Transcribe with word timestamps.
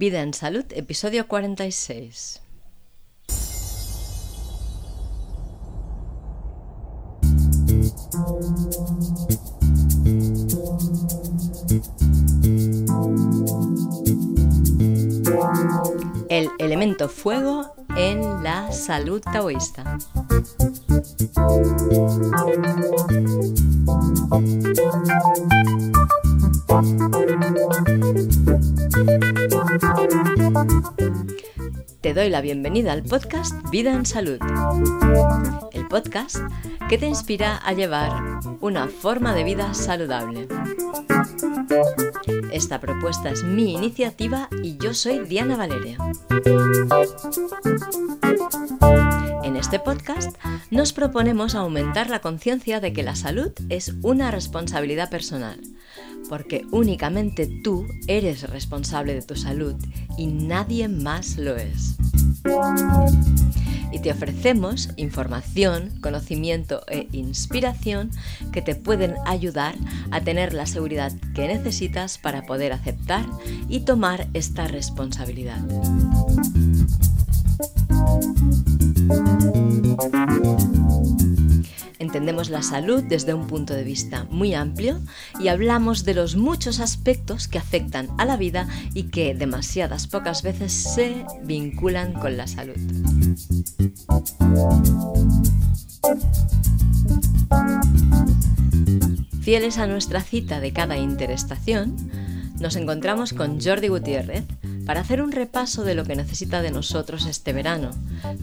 Vida 0.00 0.22
en 0.22 0.32
Salud, 0.32 0.64
episodio 0.70 1.28
46. 1.28 2.40
El 16.30 16.48
elemento 16.58 17.10
fuego 17.10 17.74
en 17.94 18.42
la 18.42 18.72
salud 18.72 19.20
taoísta. 19.20 19.98
Te 32.00 32.14
doy 32.14 32.30
la 32.30 32.40
bienvenida 32.40 32.92
al 32.92 33.02
podcast 33.02 33.56
Vida 33.70 33.92
en 33.92 34.06
Salud, 34.06 34.38
el 35.72 35.88
podcast 35.88 36.36
que 36.88 36.96
te 36.96 37.08
inspira 37.08 37.56
a 37.56 37.72
llevar 37.72 38.38
una 38.60 38.86
forma 38.86 39.34
de 39.34 39.42
vida 39.42 39.74
saludable. 39.74 40.46
Esta 42.52 42.80
propuesta 42.80 43.30
es 43.30 43.42
mi 43.42 43.74
iniciativa 43.74 44.48
y 44.62 44.76
yo 44.78 44.94
soy 44.94 45.18
Diana 45.26 45.56
Valeria. 45.56 45.98
En 49.42 49.56
este 49.56 49.80
podcast 49.80 50.36
nos 50.70 50.92
proponemos 50.92 51.56
aumentar 51.56 52.10
la 52.10 52.20
conciencia 52.20 52.78
de 52.78 52.92
que 52.92 53.02
la 53.02 53.16
salud 53.16 53.50
es 53.68 53.94
una 54.02 54.30
responsabilidad 54.30 55.10
personal, 55.10 55.60
porque 56.28 56.66
únicamente 56.70 57.46
tú 57.62 57.86
eres 58.06 58.48
responsable 58.48 59.14
de 59.14 59.22
tu 59.22 59.36
salud 59.36 59.74
y 60.16 60.26
nadie 60.26 60.88
más 60.88 61.36
lo 61.36 61.56
es 61.56 61.96
y 63.92 63.98
te 63.98 64.10
ofrecemos 64.10 64.90
información, 64.96 65.90
conocimiento 66.00 66.82
e 66.88 67.08
inspiración 67.12 68.10
que 68.52 68.62
te 68.62 68.74
pueden 68.74 69.14
ayudar 69.26 69.74
a 70.10 70.20
tener 70.20 70.54
la 70.54 70.66
seguridad 70.66 71.12
que 71.34 71.48
necesitas 71.48 72.18
para 72.18 72.42
poder 72.42 72.72
aceptar 72.72 73.26
y 73.68 73.80
tomar 73.80 74.28
esta 74.32 74.68
responsabilidad. 74.68 75.60
Entendemos 82.10 82.50
la 82.50 82.62
salud 82.62 83.04
desde 83.04 83.34
un 83.34 83.46
punto 83.46 83.72
de 83.72 83.84
vista 83.84 84.26
muy 84.30 84.52
amplio 84.52 85.00
y 85.38 85.46
hablamos 85.46 86.04
de 86.04 86.14
los 86.14 86.34
muchos 86.34 86.80
aspectos 86.80 87.46
que 87.46 87.56
afectan 87.56 88.08
a 88.18 88.24
la 88.24 88.36
vida 88.36 88.66
y 88.94 89.04
que 89.04 89.32
demasiadas 89.32 90.08
pocas 90.08 90.42
veces 90.42 90.72
se 90.72 91.24
vinculan 91.44 92.12
con 92.12 92.36
la 92.36 92.48
salud. 92.48 92.74
Fieles 99.40 99.78
a 99.78 99.86
nuestra 99.86 100.20
cita 100.20 100.58
de 100.58 100.72
cada 100.72 100.96
interestación, 100.96 101.94
nos 102.58 102.74
encontramos 102.74 103.32
con 103.32 103.60
Jordi 103.60 103.86
Gutiérrez, 103.86 104.46
para 104.90 105.02
hacer 105.02 105.22
un 105.22 105.30
repaso 105.30 105.84
de 105.84 105.94
lo 105.94 106.02
que 106.02 106.16
necesita 106.16 106.62
de 106.62 106.72
nosotros 106.72 107.26
este 107.26 107.52
verano, 107.52 107.92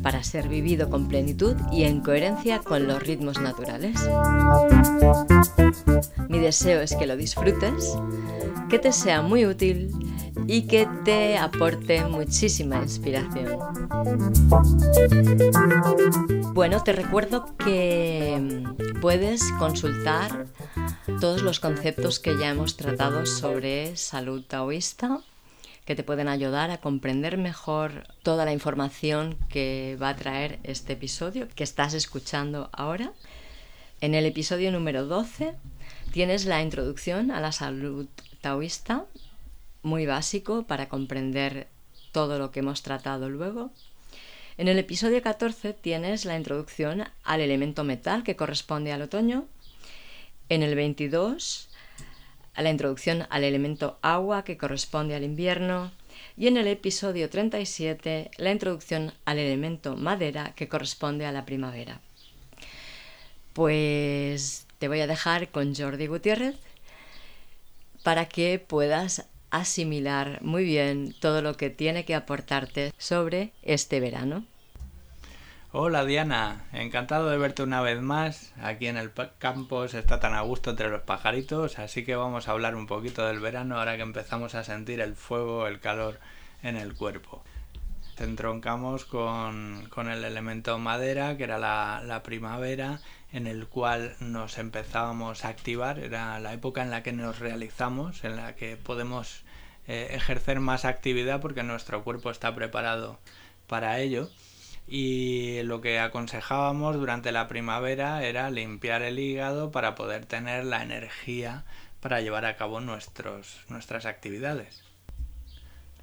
para 0.02 0.24
ser 0.24 0.48
vivido 0.48 0.90
con 0.90 1.10
plenitud 1.10 1.58
y 1.74 1.84
en 1.84 2.00
coherencia 2.00 2.60
con 2.60 2.88
los 2.88 3.04
ritmos 3.04 3.42
naturales. 3.42 4.00
Mi 6.30 6.40
deseo 6.40 6.80
es 6.80 6.96
que 6.96 7.06
lo 7.06 7.18
disfrutes, 7.18 7.98
que 8.70 8.80
te 8.80 8.94
sea 8.94 9.22
muy 9.22 9.46
útil 9.46 9.92
y 10.48 10.62
que 10.68 10.88
te 11.04 11.38
aporte 11.38 12.06
muchísima 12.06 12.78
inspiración. 12.78 13.60
Bueno, 16.54 16.82
te 16.82 16.94
recuerdo 16.94 17.58
que 17.58 18.64
puedes 19.02 19.44
consultar 19.60 20.48
todos 21.20 21.42
los 21.42 21.60
conceptos 21.60 22.20
que 22.20 22.38
ya 22.38 22.52
hemos 22.52 22.78
tratado 22.78 23.26
sobre 23.26 23.98
salud 23.98 24.46
taoísta 24.48 25.20
que 25.88 25.96
te 25.96 26.04
pueden 26.04 26.28
ayudar 26.28 26.70
a 26.70 26.82
comprender 26.82 27.38
mejor 27.38 28.04
toda 28.22 28.44
la 28.44 28.52
información 28.52 29.38
que 29.48 29.98
va 30.02 30.10
a 30.10 30.16
traer 30.18 30.60
este 30.64 30.94
episodio 30.94 31.48
que 31.56 31.64
estás 31.64 31.94
escuchando 31.94 32.70
ahora. 32.74 33.14
En 34.02 34.14
el 34.14 34.26
episodio 34.26 34.70
número 34.74 35.06
12 35.06 35.54
tienes 36.12 36.44
la 36.44 36.62
introducción 36.62 37.32
a 37.32 37.40
la 37.40 37.54
salud 37.54 38.06
taoísta, 38.42 39.06
muy 39.82 40.06
básico 40.06 40.64
para 40.64 40.90
comprender 40.90 41.70
todo 42.12 42.38
lo 42.38 42.52
que 42.52 42.60
hemos 42.60 42.84
tratado 42.84 43.30
luego. 43.30 43.72
En 44.58 44.68
el 44.68 44.80
episodio 44.80 45.22
14 45.22 45.72
tienes 45.72 46.26
la 46.26 46.36
introducción 46.36 47.06
al 47.24 47.40
elemento 47.40 47.86
metal 47.86 48.24
que 48.24 48.36
corresponde 48.36 48.92
al 48.92 49.04
otoño. 49.04 49.46
En 50.50 50.64
el 50.64 50.76
22 50.76 51.67
a 52.58 52.64
la 52.64 52.72
introducción 52.72 53.28
al 53.30 53.44
elemento 53.44 54.00
agua 54.02 54.44
que 54.44 54.58
corresponde 54.58 55.16
al 55.16 55.24
invierno 55.24 55.92
y 56.36 56.48
en 56.48 56.58
el 56.58 56.66
episodio 56.68 57.30
37 57.30 58.32
la 58.38 58.52
introducción 58.52 59.14
al 59.26 59.38
elemento 59.38 59.96
madera 59.96 60.54
que 60.56 60.68
corresponde 60.68 61.28
a 61.28 61.32
la 61.32 61.46
primavera. 61.46 62.02
Pues 63.54 64.66
te 64.80 64.88
voy 64.88 65.02
a 65.02 65.08
dejar 65.08 65.50
con 65.50 65.76
Jordi 65.76 66.08
Gutiérrez 66.08 66.56
para 68.04 68.28
que 68.28 68.58
puedas 68.58 69.28
asimilar 69.52 70.42
muy 70.42 70.64
bien 70.64 71.14
todo 71.20 71.44
lo 71.44 71.56
que 71.58 71.70
tiene 71.70 72.06
que 72.06 72.16
aportarte 72.16 72.92
sobre 72.98 73.54
este 73.62 74.00
verano. 74.00 74.46
Hola 75.80 76.06
Diana, 76.06 76.66
encantado 76.74 77.30
de 77.30 77.38
verte 77.38 77.62
una 77.62 77.82
vez 77.82 78.02
más. 78.02 78.52
Aquí 78.60 78.88
en 78.88 78.98
el 78.98 79.12
campo 79.38 79.88
se 79.88 80.00
está 80.00 80.20
tan 80.20 80.34
a 80.34 80.42
gusto 80.42 80.72
entre 80.72 80.90
los 80.90 81.04
pajaritos, 81.04 81.78
así 81.78 82.04
que 82.04 82.16
vamos 82.16 82.48
a 82.48 82.54
hablar 82.54 82.76
un 82.76 82.88
poquito 82.88 83.28
del 83.28 83.40
verano 83.40 83.78
ahora 83.78 83.96
que 83.96 84.02
empezamos 84.02 84.56
a 84.56 84.64
sentir 84.64 85.02
el 85.02 85.14
fuego, 85.14 85.68
el 85.68 85.80
calor 85.80 86.20
en 86.64 86.78
el 86.78 86.96
cuerpo. 86.96 87.44
Entroncamos 88.18 89.06
con, 89.06 89.86
con 89.92 90.10
el 90.10 90.24
elemento 90.24 90.80
madera, 90.80 91.38
que 91.38 91.44
era 91.44 91.60
la, 91.60 92.24
primavera, 92.24 93.00
en 93.32 93.46
el 93.46 93.68
cual 93.68 94.16
nos 94.20 94.58
empezábamos 94.58 95.46
a 95.46 95.50
activar, 95.50 96.00
era 96.00 96.40
la 96.40 96.54
época 96.54 96.82
en 96.82 96.90
la 96.90 97.04
que 97.04 97.12
nos 97.12 97.38
realizamos, 97.38 98.24
en 98.24 98.36
la 98.36 98.56
que 98.56 98.78
podemos 98.78 99.44
eh, 99.88 100.08
ejercer 100.10 100.60
más 100.60 100.86
actividad 100.86 101.40
porque 101.40 101.62
nuestro 101.62 102.04
cuerpo 102.04 102.32
está 102.32 102.56
preparado 102.56 103.20
para 103.68 104.00
ello 104.00 104.32
y 104.88 105.62
lo 105.64 105.82
que 105.82 106.00
aconsejábamos 106.00 106.96
durante 106.96 107.34
la 107.34 107.48
primavera 107.48 108.24
era 108.24 108.50
limpiar 108.50 109.02
el 109.02 109.20
hígado 109.20 109.70
para 109.72 109.96
poder 109.96 110.26
tener 110.26 110.64
la 110.64 110.82
energía 110.82 111.66
para 112.00 112.22
llevar 112.22 112.46
a 112.46 112.56
cabo 112.56 112.80
nuestros, 112.80 113.66
nuestras 113.68 114.06
actividades. 114.06 114.84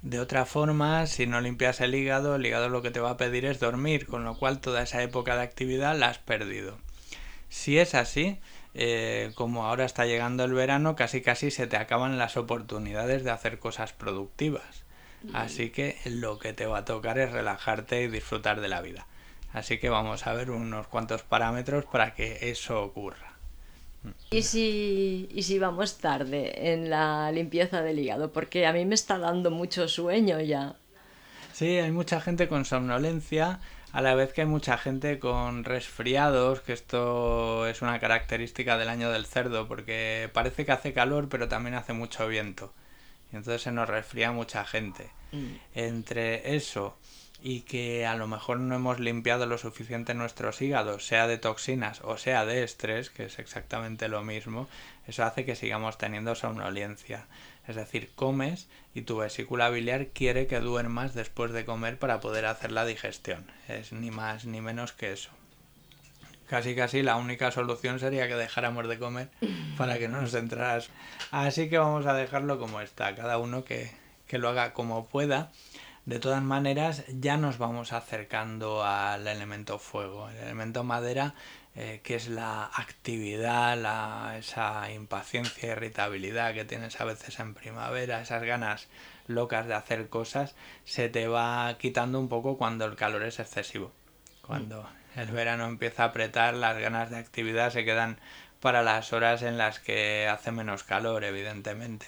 De 0.03 0.19
otra 0.19 0.45
forma, 0.45 1.07
si 1.07 1.25
no 1.25 1.41
limpias 1.41 1.81
el 1.81 1.95
hígado, 1.95 2.35
el 2.35 2.45
hígado 2.45 2.69
lo 2.69 2.83
que 2.83 2.91
te 2.91 2.99
va 2.99 3.11
a 3.11 3.17
pedir 3.17 3.45
es 3.45 3.59
dormir, 3.59 4.05
con 4.05 4.23
lo 4.23 4.37
cual 4.37 4.59
toda 4.61 4.83
esa 4.83 5.01
época 5.01 5.35
de 5.35 5.41
actividad 5.41 5.97
la 5.97 6.09
has 6.09 6.19
perdido. 6.19 6.77
Si 7.49 7.79
es 7.79 7.95
así, 7.95 8.39
eh, 8.75 9.31
como 9.33 9.65
ahora 9.65 9.83
está 9.85 10.05
llegando 10.05 10.43
el 10.43 10.53
verano, 10.53 10.95
casi 10.95 11.21
casi 11.21 11.49
se 11.49 11.65
te 11.65 11.77
acaban 11.77 12.19
las 12.19 12.37
oportunidades 12.37 13.23
de 13.23 13.31
hacer 13.31 13.57
cosas 13.57 13.93
productivas. 13.93 14.84
Así 15.33 15.69
que 15.69 15.97
lo 16.05 16.39
que 16.39 16.53
te 16.53 16.65
va 16.65 16.79
a 16.79 16.85
tocar 16.85 17.19
es 17.19 17.31
relajarte 17.31 18.03
y 18.03 18.07
disfrutar 18.07 18.61
de 18.61 18.67
la 18.67 18.81
vida. 18.81 19.07
Así 19.53 19.77
que 19.77 19.89
vamos 19.89 20.27
a 20.27 20.33
ver 20.33 20.51
unos 20.51 20.87
cuantos 20.87 21.23
parámetros 21.23 21.85
para 21.85 22.13
que 22.13 22.49
eso 22.49 22.83
ocurra. 22.83 23.33
¿Y 24.29 24.43
si, 24.43 25.29
¿Y 25.31 25.43
si 25.43 25.57
vamos 25.59 25.97
tarde 25.97 26.73
en 26.73 26.89
la 26.89 27.31
limpieza 27.31 27.81
del 27.81 27.99
hígado? 27.99 28.31
Porque 28.31 28.67
a 28.67 28.73
mí 28.73 28.85
me 28.85 28.95
está 28.95 29.17
dando 29.17 29.51
mucho 29.51 29.87
sueño 29.87 30.39
ya. 30.41 30.75
Sí, 31.53 31.77
hay 31.77 31.91
mucha 31.91 32.19
gente 32.19 32.47
con 32.47 32.65
somnolencia, 32.65 33.61
a 33.93 34.01
la 34.01 34.13
vez 34.13 34.33
que 34.33 34.41
hay 34.41 34.47
mucha 34.47 34.77
gente 34.77 35.19
con 35.19 35.63
resfriados, 35.63 36.59
que 36.59 36.73
esto 36.73 37.65
es 37.65 37.81
una 37.81 37.99
característica 37.99 38.77
del 38.77 38.89
año 38.89 39.09
del 39.09 39.25
cerdo, 39.25 39.67
porque 39.67 40.29
parece 40.33 40.65
que 40.65 40.73
hace 40.73 40.93
calor, 40.93 41.29
pero 41.29 41.47
también 41.47 41.75
hace 41.75 41.93
mucho 41.93 42.27
viento 42.27 42.73
entonces 43.35 43.61
se 43.61 43.71
nos 43.71 43.89
resfría 43.89 44.31
mucha 44.31 44.65
gente. 44.65 45.09
Mm. 45.31 45.55
Entre 45.73 46.55
eso 46.55 46.97
y 47.41 47.61
que 47.61 48.05
a 48.05 48.15
lo 48.15 48.27
mejor 48.27 48.59
no 48.59 48.75
hemos 48.75 48.99
limpiado 48.99 49.45
lo 49.45 49.57
suficiente 49.57 50.13
nuestros 50.13 50.61
hígados, 50.61 51.05
sea 51.05 51.27
de 51.27 51.37
toxinas 51.37 52.01
o 52.01 52.17
sea 52.17 52.45
de 52.45 52.63
estrés, 52.63 53.09
que 53.11 53.25
es 53.25 53.37
exactamente 53.37 54.07
lo 54.07 54.23
mismo, 54.23 54.67
eso 55.05 55.23
hace 55.23 55.45
que 55.45 55.55
sigamos 55.55 55.97
teniendo 55.97 56.33
somnolencia. 56.33 57.27
Es 57.67 57.75
decir, 57.75 58.11
comes 58.15 58.67
y 58.93 59.01
tu 59.01 59.17
vesícula 59.17 59.69
biliar 59.69 60.07
quiere 60.07 60.47
que 60.47 60.59
duermas 60.59 61.13
después 61.13 61.51
de 61.51 61.65
comer 61.65 61.99
para 61.99 62.19
poder 62.19 62.45
hacer 62.45 62.71
la 62.71 62.85
digestión. 62.85 63.45
Es 63.67 63.91
ni 63.91 64.11
más 64.11 64.45
ni 64.45 64.61
menos 64.61 64.93
que 64.93 65.11
eso. 65.11 65.29
Casi 66.47 66.75
casi 66.75 67.01
la 67.01 67.15
única 67.15 67.51
solución 67.51 67.99
sería 67.99 68.27
que 68.27 68.35
dejáramos 68.35 68.87
de 68.87 68.99
comer 68.99 69.29
para 69.77 69.97
que 69.97 70.07
no 70.07 70.21
nos 70.21 70.33
entraras. 70.35 70.89
Así 71.31 71.69
que 71.69 71.77
vamos 71.77 72.05
a 72.05 72.13
dejarlo 72.13 72.59
como 72.59 72.81
está, 72.81 73.15
cada 73.15 73.37
uno 73.39 73.63
que, 73.63 73.91
que 74.27 74.37
lo 74.37 74.49
haga 74.49 74.73
como 74.73 75.07
pueda. 75.07 75.51
De 76.05 76.19
todas 76.19 76.43
maneras, 76.43 77.03
ya 77.07 77.35
nos 77.37 77.57
vamos 77.57 77.91
acercando 77.91 78.83
al 78.83 79.27
elemento 79.27 79.79
fuego. 79.79 80.29
El 80.29 80.37
elemento 80.37 80.83
madera, 80.83 81.33
eh, 81.75 81.99
que 82.03 82.13
es 82.13 82.29
la 82.29 82.65
actividad, 82.65 83.75
la, 83.75 84.35
esa 84.37 84.91
impaciencia, 84.91 85.71
irritabilidad 85.71 86.53
que 86.53 86.63
tienes 86.63 87.01
a 87.01 87.05
veces 87.05 87.39
en 87.39 87.55
primavera, 87.55 88.21
esas 88.21 88.43
ganas 88.43 88.87
locas 89.25 89.65
de 89.65 89.73
hacer 89.73 90.07
cosas, 90.07 90.53
se 90.83 91.09
te 91.09 91.27
va 91.27 91.75
quitando 91.79 92.19
un 92.19 92.29
poco 92.29 92.55
cuando 92.55 92.85
el 92.85 92.95
calor 92.95 93.23
es 93.23 93.39
excesivo. 93.39 93.91
Cuando 94.43 94.87
el 95.15 95.31
verano 95.31 95.65
empieza 95.65 96.03
a 96.03 96.07
apretar, 96.07 96.53
las 96.53 96.77
ganas 96.77 97.09
de 97.09 97.17
actividad 97.17 97.71
se 97.71 97.85
quedan 97.85 98.17
para 98.59 98.83
las 98.83 99.13
horas 99.13 99.41
en 99.41 99.57
las 99.57 99.79
que 99.79 100.27
hace 100.27 100.51
menos 100.51 100.83
calor, 100.83 101.23
evidentemente. 101.23 102.07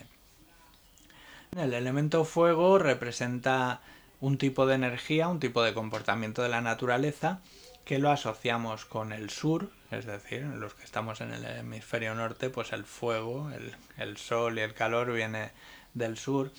El 1.56 1.74
elemento 1.74 2.26
fuego 2.26 2.78
representa 2.78 3.82
un 4.20 4.38
tipo 4.38 4.66
de 4.66 4.76
energía, 4.76 5.28
un 5.28 5.40
tipo 5.40 5.64
de 5.64 5.74
comportamiento 5.74 6.42
de 6.42 6.50
la 6.50 6.62
naturaleza 6.62 7.40
que 7.86 8.00
lo 8.00 8.12
asociamos 8.12 8.86
con 8.86 9.14
el 9.14 9.30
sur, 9.30 9.70
es 9.92 10.06
decir, 10.06 10.44
los 10.44 10.74
que 10.74 10.84
estamos 10.84 11.22
en 11.22 11.34
el 11.34 11.46
hemisferio 11.46 12.14
norte, 12.16 12.50
pues 12.50 12.74
el 12.74 12.84
fuego, 12.84 13.50
el, 13.98 14.18
sol 14.18 14.60
y 14.60 14.62
el 14.62 14.74
calor 14.74 15.14
viene 15.14 15.52
del 15.94 16.18
sur. 16.18 16.52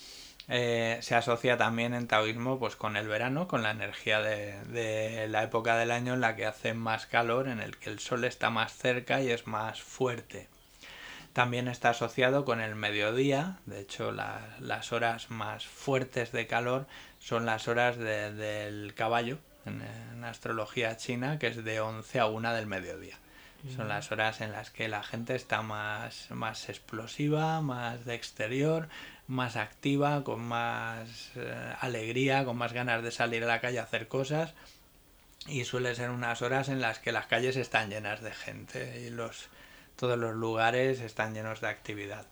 Eh, 0.50 0.98
se 1.02 1.14
asocia 1.14 1.58
también 1.58 1.92
en 1.92 2.06
taoísmo 2.06 2.58
pues 2.58 2.74
con 2.74 2.96
el 2.96 3.06
verano, 3.06 3.48
con 3.48 3.62
la 3.62 3.70
energía 3.70 4.20
de, 4.20 4.62
de, 4.64 5.28
la 5.28 5.42
época 5.42 5.76
del 5.76 5.90
año 5.90 6.14
en 6.14 6.22
la 6.22 6.36
que 6.36 6.46
hace 6.46 6.72
más 6.72 7.06
calor, 7.06 7.48
en 7.48 7.60
el 7.60 7.76
que 7.76 7.90
el 7.90 7.98
sol 7.98 8.24
está 8.24 8.48
más 8.48 8.72
cerca 8.72 9.20
y 9.20 9.30
es 9.30 9.46
más 9.46 9.82
fuerte. 9.82 10.48
También 11.38 11.68
está 11.68 11.90
asociado 11.90 12.44
con 12.44 12.60
el 12.60 12.74
mediodía, 12.74 13.58
de 13.66 13.80
hecho 13.80 14.10
las 14.10 14.92
horas 14.92 15.30
más 15.30 15.66
fuertes 15.66 16.32
de 16.32 16.46
calor 16.46 16.86
son 17.20 17.46
las 17.46 17.68
horas 17.68 17.96
del 17.98 18.92
caballo 18.94 19.38
en, 19.64 20.24
astrología 20.24 20.96
china, 20.96 21.38
que 21.38 21.46
es 21.48 21.62
de 21.62 21.80
11 21.80 22.20
a 22.20 22.26
1 22.26 22.54
del 22.54 22.66
mediodía. 22.66 23.16
Son 23.76 23.88
las 23.88 24.10
horas 24.12 24.40
en 24.40 24.52
las 24.52 24.70
que 24.70 24.88
la 24.88 25.02
gente 25.02 25.34
está 25.34 25.62
más, 25.62 26.30
más 26.30 26.68
explosiva, 26.68 27.60
más 27.60 28.04
de 28.04 28.14
exterior, 28.14 28.88
más 29.28 29.56
activa, 29.56 30.24
con 30.24 30.40
más 30.40 31.30
eh, 31.36 31.74
alegría, 31.80 32.44
con 32.44 32.56
más 32.56 32.72
ganas 32.72 33.02
de 33.04 33.12
salir 33.12 33.44
a 33.44 33.46
la 33.46 33.60
calle 33.60 33.78
a 33.78 33.84
hacer 33.84 34.08
cosas. 34.08 34.54
Y 35.46 35.64
suele 35.64 35.94
ser 35.94 36.10
unas 36.10 36.42
horas 36.42 36.68
en 36.68 36.80
las 36.80 36.98
que 36.98 37.12
las 37.12 37.26
calles 37.26 37.56
están 37.56 37.90
llenas 37.90 38.22
de 38.22 38.32
gente 38.32 39.00
y 39.06 39.10
los, 39.10 39.48
todos 39.96 40.18
los 40.18 40.34
lugares 40.34 41.00
están 41.00 41.34
llenos 41.34 41.60
de 41.60 41.68
actividad. 41.68 42.26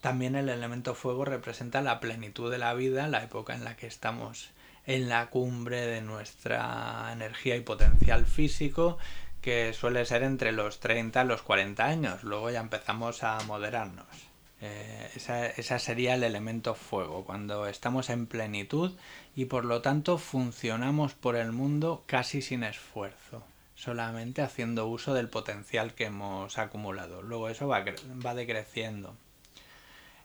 También 0.00 0.34
el 0.34 0.48
elemento 0.48 0.94
fuego 0.94 1.24
representa 1.24 1.82
la 1.82 2.00
plenitud 2.00 2.50
de 2.50 2.58
la 2.58 2.72
vida, 2.74 3.08
la 3.08 3.22
época 3.22 3.54
en 3.54 3.64
la 3.64 3.76
que 3.76 3.86
estamos 3.86 4.50
en 4.86 5.08
la 5.08 5.26
cumbre 5.26 5.86
de 5.86 6.00
nuestra 6.00 7.10
energía 7.12 7.56
y 7.56 7.60
potencial 7.60 8.24
físico, 8.24 8.98
que 9.42 9.72
suele 9.74 10.04
ser 10.06 10.22
entre 10.22 10.52
los 10.52 10.80
30 10.80 11.22
y 11.22 11.26
los 11.26 11.42
40 11.42 11.84
años. 11.84 12.22
Luego 12.22 12.50
ya 12.50 12.60
empezamos 12.60 13.22
a 13.24 13.40
moderarnos. 13.46 14.29
Eh, 14.62 15.10
esa 15.14 15.78
sería 15.78 16.14
el 16.14 16.22
elemento 16.22 16.74
fuego, 16.74 17.24
cuando 17.24 17.66
estamos 17.66 18.10
en 18.10 18.26
plenitud 18.26 18.92
y 19.34 19.46
por 19.46 19.64
lo 19.64 19.80
tanto 19.80 20.18
funcionamos 20.18 21.14
por 21.14 21.36
el 21.36 21.52
mundo 21.52 22.02
casi 22.06 22.42
sin 22.42 22.64
esfuerzo 22.64 23.42
solamente 23.80 24.42
haciendo 24.42 24.86
uso 24.86 25.14
del 25.14 25.28
potencial 25.28 25.94
que 25.94 26.04
hemos 26.04 26.58
acumulado. 26.58 27.22
Luego 27.22 27.48
eso 27.48 27.66
va, 27.66 27.82
va 28.24 28.34
decreciendo. 28.34 29.16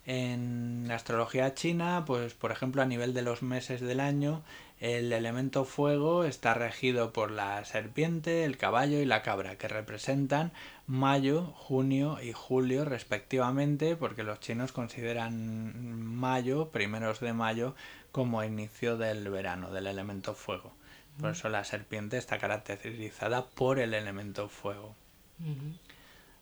En 0.06 0.88
la 0.88 0.96
astrología 0.96 1.56
china, 1.56 2.04
pues 2.06 2.34
por 2.34 2.52
ejemplo 2.52 2.82
a 2.82 2.86
nivel 2.86 3.14
de 3.14 3.24
los 3.24 3.42
meses 3.42 3.82
del 3.82 4.00
año, 4.00 4.44
el 4.80 5.12
elemento 5.14 5.66
fuego 5.66 6.26
está 6.26 6.54
regido 6.54 7.12
por 7.12 7.32
la 7.32 7.64
serpiente, 7.66 8.44
el 8.44 8.58
caballo 8.58 9.00
y 9.00 9.06
la 9.06 9.24
cabra, 9.24 9.58
que 9.58 9.68
representan 9.68 10.52
mayo, 10.86 11.46
junio 11.56 12.20
y 12.22 12.34
julio 12.34 12.86
respectivamente, 12.86 13.96
porque 13.96 14.24
los 14.24 14.40
chinos 14.40 14.72
consideran 14.72 15.98
mayo, 15.98 16.70
primeros 16.70 17.20
de 17.20 17.34
mayo, 17.34 17.76
como 18.12 18.44
inicio 18.44 18.98
del 18.98 19.28
verano, 19.30 19.72
del 19.72 19.88
elemento 19.88 20.36
fuego. 20.36 20.74
Por 21.20 21.32
eso 21.32 21.50
la 21.50 21.64
serpiente 21.64 22.18
está 22.18 22.38
caracterizada 22.38 23.46
por 23.50 23.80
el 23.80 23.94
elemento 23.94 24.50
fuego. 24.50 24.96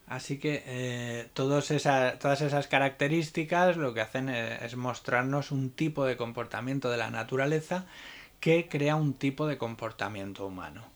Así 0.07 0.37
que 0.37 0.63
eh, 0.65 1.29
todas 1.33 1.71
esas 1.71 2.67
características 2.67 3.77
lo 3.77 3.93
que 3.93 4.01
hacen 4.01 4.29
es, 4.29 4.61
es, 4.61 4.75
mostrarnos 4.75 5.51
un 5.51 5.71
tipo 5.71 6.05
de 6.05 6.17
comportamiento 6.17 6.89
de 6.89 6.97
la 6.97 7.09
naturaleza 7.09 7.85
que 8.39 8.67
crea 8.67 8.95
un 8.95 9.13
tipo 9.13 9.47
de 9.47 9.57
comportamiento 9.57 10.45
humano. 10.45 10.92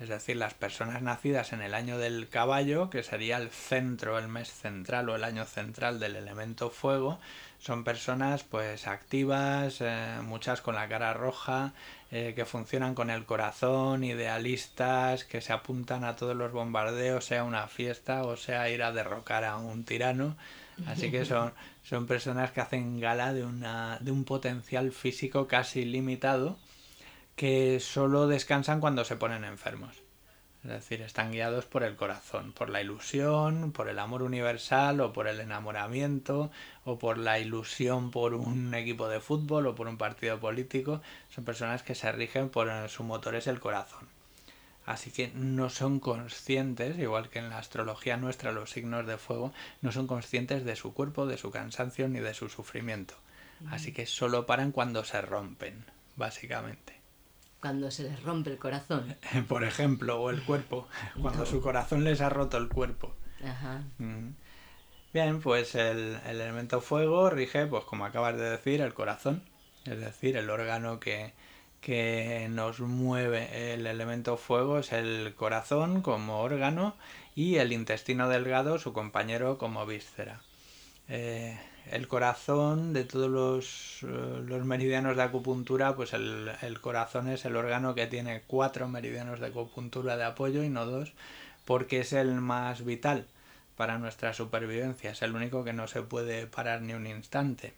Es 0.00 0.08
decir, 0.08 0.36
las 0.36 0.54
personas 0.54 1.02
nacidas 1.02 1.52
en 1.52 1.62
el 1.62 1.72
año 1.72 1.98
del 1.98 2.28
caballo, 2.28 2.90
que 2.90 3.04
sería 3.04 3.36
el 3.36 3.50
centro, 3.50 4.18
el 4.18 4.26
mes 4.26 4.52
central 4.52 5.08
o 5.08 5.14
el 5.14 5.22
año 5.22 5.44
central 5.44 6.00
del 6.00 6.16
elemento 6.16 6.68
fuego, 6.70 7.20
son 7.60 7.84
personas 7.84 8.42
pues 8.42 8.88
activas, 8.88 9.80
eh, 9.80 10.18
muchas 10.22 10.60
con 10.60 10.74
la 10.74 10.88
cara 10.88 11.14
roja, 11.14 11.74
eh, 12.10 12.32
que 12.34 12.44
funcionan 12.44 12.94
con 12.94 13.08
el 13.08 13.24
corazón, 13.24 14.02
idealistas, 14.02 15.24
que 15.24 15.40
se 15.40 15.52
apuntan 15.52 16.02
a 16.02 16.16
todos 16.16 16.34
los 16.34 16.50
bombardeos, 16.50 17.24
sea 17.24 17.44
una 17.44 17.68
fiesta 17.68 18.24
o 18.24 18.36
sea 18.36 18.68
ir 18.68 18.82
a 18.82 18.92
derrocar 18.92 19.44
a 19.44 19.56
un 19.58 19.84
tirano. 19.84 20.36
Así 20.86 21.12
que 21.12 21.24
son, 21.24 21.54
son 21.84 22.08
personas 22.08 22.50
que 22.50 22.60
hacen 22.60 22.98
gala 22.98 23.32
de, 23.32 23.44
una, 23.44 23.98
de 24.00 24.10
un 24.10 24.24
potencial 24.24 24.90
físico 24.90 25.46
casi 25.46 25.84
limitado 25.84 26.58
que 27.36 27.80
solo 27.80 28.28
descansan 28.28 28.80
cuando 28.80 29.04
se 29.04 29.16
ponen 29.16 29.44
enfermos. 29.44 30.04
Es 30.62 30.70
decir, 30.70 31.02
están 31.02 31.30
guiados 31.30 31.66
por 31.66 31.82
el 31.82 31.94
corazón, 31.94 32.52
por 32.52 32.70
la 32.70 32.80
ilusión, 32.80 33.72
por 33.72 33.90
el 33.90 33.98
amor 33.98 34.22
universal 34.22 35.00
o 35.02 35.12
por 35.12 35.26
el 35.26 35.40
enamoramiento 35.40 36.50
o 36.86 36.98
por 36.98 37.18
la 37.18 37.38
ilusión 37.38 38.10
por 38.10 38.32
un 38.32 38.72
equipo 38.72 39.08
de 39.08 39.20
fútbol 39.20 39.66
o 39.66 39.74
por 39.74 39.88
un 39.88 39.98
partido 39.98 40.40
político. 40.40 41.02
Son 41.28 41.44
personas 41.44 41.82
que 41.82 41.94
se 41.94 42.10
rigen 42.12 42.48
por 42.48 42.70
su 42.88 43.04
motor 43.04 43.34
es 43.34 43.46
el 43.46 43.60
corazón. 43.60 44.08
Así 44.86 45.10
que 45.10 45.32
no 45.34 45.68
son 45.68 46.00
conscientes, 46.00 46.98
igual 46.98 47.28
que 47.28 47.40
en 47.40 47.50
la 47.50 47.58
astrología 47.58 48.16
nuestra 48.16 48.52
los 48.52 48.70
signos 48.70 49.06
de 49.06 49.18
fuego, 49.18 49.52
no 49.82 49.92
son 49.92 50.06
conscientes 50.06 50.64
de 50.64 50.76
su 50.76 50.94
cuerpo, 50.94 51.26
de 51.26 51.36
su 51.36 51.50
cansancio 51.50 52.08
ni 52.08 52.20
de 52.20 52.32
su 52.32 52.48
sufrimiento. 52.48 53.14
Así 53.70 53.92
que 53.92 54.06
solo 54.06 54.46
paran 54.46 54.72
cuando 54.72 55.04
se 55.04 55.20
rompen, 55.20 55.84
básicamente 56.16 57.03
cuando 57.64 57.90
se 57.90 58.02
les 58.02 58.22
rompe 58.22 58.50
el 58.50 58.58
corazón. 58.58 59.16
Por 59.48 59.64
ejemplo, 59.64 60.20
o 60.20 60.28
el 60.28 60.42
cuerpo, 60.42 60.86
cuando 61.18 61.46
su 61.46 61.62
corazón 61.62 62.04
les 62.04 62.20
ha 62.20 62.28
roto 62.28 62.58
el 62.58 62.68
cuerpo. 62.68 63.14
Ajá. 63.42 63.84
Mm. 63.96 64.32
Bien, 65.14 65.40
pues 65.40 65.74
el, 65.74 66.18
elemento 66.26 66.82
fuego 66.82 67.30
rige, 67.30 67.64
pues 67.64 67.84
como 67.84 68.04
acabas 68.04 68.36
de 68.36 68.50
decir, 68.50 68.82
el 68.82 68.92
corazón, 68.92 69.42
es 69.86 69.98
decir, 69.98 70.36
el 70.36 70.50
órgano 70.50 71.00
que, 71.00 71.32
que 71.80 72.48
nos 72.50 72.80
mueve 72.80 73.72
el 73.72 73.86
elemento 73.86 74.36
fuego 74.36 74.80
es 74.80 74.92
el 74.92 75.32
corazón 75.34 76.02
como 76.02 76.40
órgano 76.40 76.94
y 77.34 77.56
el 77.56 77.72
intestino 77.72 78.28
delgado, 78.28 78.78
su 78.78 78.92
compañero 78.92 79.56
como 79.56 79.86
víscera. 79.86 80.42
Eh, 81.08 81.58
el 81.90 82.08
corazón 82.08 82.92
de 82.92 83.04
todos 83.04 83.30
los, 83.30 84.02
eh, 84.02 84.42
los, 84.46 84.64
meridianos 84.64 85.16
de 85.16 85.22
acupuntura, 85.22 85.94
pues 85.94 86.12
el, 86.12 86.50
el, 86.62 86.80
corazón 86.80 87.28
es 87.28 87.44
el 87.44 87.56
órgano 87.56 87.94
que 87.94 88.06
tiene 88.06 88.42
cuatro 88.46 88.88
meridianos 88.88 89.40
de 89.40 89.46
acupuntura 89.46 90.16
de 90.16 90.24
apoyo 90.24 90.62
y 90.62 90.68
no 90.68 90.86
dos, 90.86 91.12
porque 91.64 92.00
es 92.00 92.12
el 92.12 92.34
más 92.34 92.84
vital 92.84 93.26
para 93.76 93.98
nuestra 93.98 94.32
supervivencia, 94.32 95.10
es 95.10 95.22
el 95.22 95.34
único 95.34 95.64
que 95.64 95.72
no 95.72 95.86
se 95.88 96.02
puede 96.02 96.46
parar 96.46 96.82
ni 96.82 96.94
un 96.94 97.06
instante. 97.06 97.74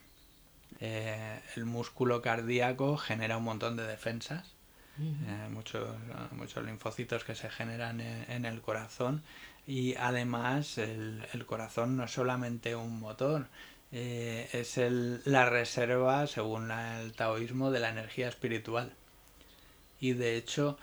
Eh, 0.80 1.40
el 1.56 1.64
músculo 1.64 2.20
cardíaco 2.20 2.96
genera 2.96 3.38
un 3.38 3.44
montón 3.44 3.76
de 3.76 3.86
defensas, 3.86 4.52
eh, 4.98 5.48
muchos, 5.50 5.88
muchos 6.32 6.64
linfocitos 6.64 7.24
que 7.24 7.34
se 7.34 7.50
generan 7.50 8.00
en, 8.00 8.30
en 8.30 8.44
el 8.46 8.62
corazón 8.62 9.22
y 9.66 9.94
además 9.96 10.78
el, 10.78 11.26
el, 11.32 11.44
corazón 11.44 11.96
no 11.96 12.04
es 12.04 12.12
solamente 12.12 12.76
un 12.76 13.00
motor, 13.00 13.46
eh, 13.92 14.48
es 14.52 14.78
el, 14.78 15.22
la 15.24 15.48
reserva, 15.48 16.26
según 16.26 16.70
el 16.70 17.12
taoísmo, 17.12 17.70
de 17.70 17.80
la 17.80 17.90
energía 17.90 18.28
espiritual. 18.28 18.92
Y 20.00 20.12
de 20.12 20.36
hecho, 20.36 20.78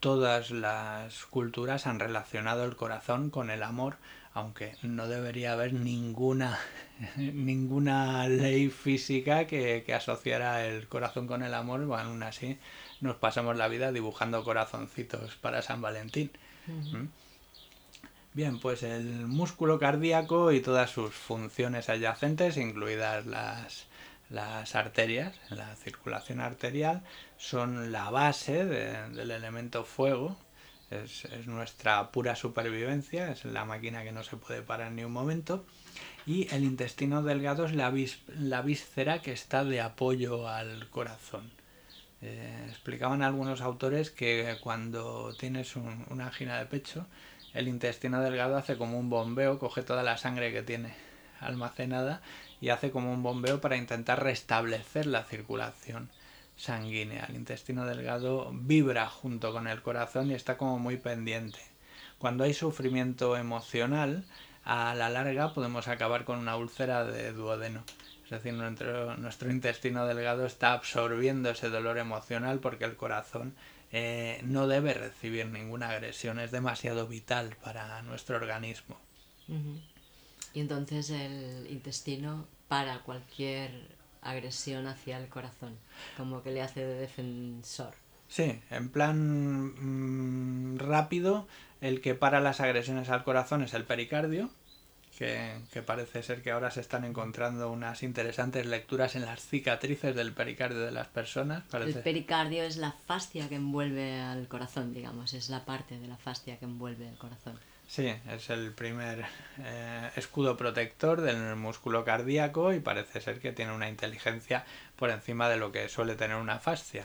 todas 0.00 0.50
las 0.50 1.26
culturas 1.26 1.86
han 1.86 2.00
relacionado 2.00 2.64
el 2.64 2.76
corazón 2.76 3.30
con 3.30 3.50
el 3.50 3.62
amor, 3.62 3.96
aunque 4.32 4.76
no 4.82 5.08
debería 5.08 5.52
haber 5.52 5.72
ninguna, 5.72 6.58
ninguna 7.16 8.28
ley 8.28 8.68
física 8.68 9.46
que, 9.46 9.82
que, 9.84 9.94
asociara 9.94 10.66
el 10.66 10.88
corazón 10.88 11.26
con 11.26 11.42
el 11.42 11.54
amor, 11.54 11.84
bueno, 11.86 12.10
aún 12.10 12.22
así 12.22 12.58
nos 13.00 13.16
pasamos 13.16 13.56
la 13.56 13.68
vida 13.68 13.92
dibujando 13.92 14.44
corazoncitos 14.44 15.36
para 15.36 15.62
San 15.62 15.80
Valentín. 15.80 16.30
Bien, 18.32 18.60
pues 18.60 18.84
el 18.84 19.26
músculo 19.26 19.78
cardíaco 19.80 20.52
y 20.52 20.60
todas 20.60 20.90
sus 20.90 21.12
funciones 21.12 21.88
adyacentes, 21.88 22.56
incluidas 22.56 23.26
las, 23.26 23.86
Las 24.30 24.76
arterias, 24.76 25.34
la 25.50 25.74
circulación 25.76 26.40
arterial, 26.40 27.02
son 27.36 27.90
la 27.90 28.10
base 28.10 28.64
del 28.64 29.30
elemento 29.32 29.84
fuego, 29.84 30.38
es, 30.90 31.26
nuestra 31.46 32.12
pura 32.12 32.36
supervivencia, 32.36 33.32
es 33.32 33.44
la 33.44 33.64
máquina 33.64 34.04
que 34.04 34.12
no 34.12 34.22
se 34.22 34.36
puede 34.36 34.62
parar 34.62 34.92
ni 34.92 35.02
un 35.04 35.12
momento. 35.12 35.66
Y 36.26 36.48
el 36.54 36.64
intestino 36.64 37.22
delgado 37.22 37.66
es 37.66 37.74
la, 37.74 37.92
la 38.38 38.62
víscera 38.62 39.20
que 39.22 39.32
está 39.32 39.64
de 39.64 39.80
apoyo 39.80 40.48
al 40.48 40.88
corazón. 40.90 41.50
Eh, 42.22 42.66
explicaban 42.68 43.22
algunos 43.22 43.60
autores 43.62 44.10
que 44.10 44.56
cuando 44.62 45.34
tienes 45.38 45.74
una 45.76 46.26
angina 46.26 46.58
de 46.58 46.66
pecho, 46.66 47.06
el 47.54 47.68
intestino 47.68 48.20
delgado 48.20 48.56
hace 48.56 48.76
como 48.76 48.98
un 48.98 49.10
bombeo, 49.10 49.58
coge 49.58 49.82
toda 49.82 50.02
la 50.02 50.16
sangre 50.16 50.52
que 50.52 50.62
tiene 50.62 50.94
almacenada 51.40 52.20
y 52.60 52.68
hace 52.68 52.90
como 52.90 53.12
un 53.12 53.22
bombeo 53.22 53.60
para 53.60 53.76
intentar 53.76 54.22
restablecer 54.22 55.06
la 55.06 55.24
circulación 55.24 56.10
sanguínea. 56.56 57.24
El 57.28 57.36
intestino 57.36 57.86
delgado 57.86 58.50
vibra 58.52 59.08
junto 59.08 59.52
con 59.52 59.66
el 59.66 59.82
corazón 59.82 60.30
y 60.30 60.34
está 60.34 60.56
como 60.56 60.78
muy 60.78 60.96
pendiente. 60.96 61.58
Cuando 62.18 62.44
hay 62.44 62.52
sufrimiento 62.52 63.36
emocional, 63.36 64.24
a 64.64 64.94
la 64.94 65.08
larga 65.08 65.54
podemos 65.54 65.88
acabar 65.88 66.24
con 66.24 66.38
una 66.38 66.56
úlcera 66.56 67.04
de 67.04 67.32
duodeno. 67.32 67.82
Es 68.24 68.30
decir, 68.30 68.52
nuestro, 68.52 69.16
nuestro 69.16 69.50
intestino 69.50 70.06
delgado 70.06 70.46
está 70.46 70.74
absorbiendo 70.74 71.50
ese 71.50 71.70
dolor 71.70 71.98
emocional 71.98 72.60
porque 72.60 72.84
el 72.84 72.94
corazón 72.94 73.54
eh, 73.92 74.40
no 74.44 74.66
debe 74.66 74.94
recibir 74.94 75.46
ninguna 75.46 75.90
agresión, 75.90 76.38
es 76.38 76.50
demasiado 76.50 77.06
vital 77.06 77.56
para 77.62 78.02
nuestro 78.02 78.36
organismo. 78.36 78.96
Y 80.54 80.60
entonces 80.60 81.10
el 81.10 81.66
intestino 81.70 82.46
para 82.68 83.00
cualquier 83.00 83.70
agresión 84.22 84.86
hacia 84.86 85.18
el 85.18 85.28
corazón, 85.28 85.76
como 86.16 86.42
que 86.42 86.52
le 86.52 86.62
hace 86.62 86.84
de 86.84 86.94
defensor. 86.94 87.94
Sí, 88.28 88.60
en 88.70 88.90
plan 88.90 90.74
mm, 90.74 90.78
rápido, 90.78 91.48
el 91.80 92.00
que 92.00 92.14
para 92.14 92.40
las 92.40 92.60
agresiones 92.60 93.08
al 93.08 93.24
corazón 93.24 93.62
es 93.62 93.74
el 93.74 93.84
pericardio, 93.84 94.50
que, 95.20 95.82
parece 95.82 96.22
ser 96.22 96.40
que 96.42 96.50
ahora 96.50 96.70
se 96.70 96.80
están 96.80 97.04
encontrando 97.04 97.70
unas 97.70 98.02
interesantes 98.02 98.64
lecturas 98.64 99.16
en 99.16 99.26
las 99.26 99.40
cicatrices 99.40 100.16
del 100.16 100.32
pericardio 100.32 100.80
de 100.80 100.92
las 100.92 101.08
personas. 101.08 101.62
El 101.74 101.94
pericardio 101.96 102.62
es 102.62 102.78
la 102.78 102.92
fascia 102.92 103.46
que 103.50 103.56
envuelve 103.56 104.18
al 104.18 104.48
corazón, 104.48 104.94
digamos, 104.94 105.34
es 105.34 105.50
la 105.50 105.66
parte 105.66 105.98
de 105.98 106.08
la 106.08 106.16
fascia 106.16 106.58
que 106.58 106.64
envuelve 106.64 107.06
el 107.06 107.18
corazón. 107.18 107.58
Sí, 107.86 108.06
es 108.30 108.48
el 108.48 108.72
primer 108.72 109.26
eh, 109.58 110.10
escudo 110.16 110.56
protector 110.56 111.20
del 111.20 111.54
músculo 111.56 112.02
cardíaco 112.02 112.72
y 112.72 112.80
parece 112.80 113.20
ser 113.20 113.40
que 113.40 113.52
tiene 113.52 113.74
una 113.74 113.90
inteligencia 113.90 114.64
por 114.96 115.10
encima 115.10 115.50
de 115.50 115.58
lo 115.58 115.70
que 115.70 115.88
suele 115.90 116.14
tener 116.14 116.36
una 116.36 116.60
fascia. 116.60 117.04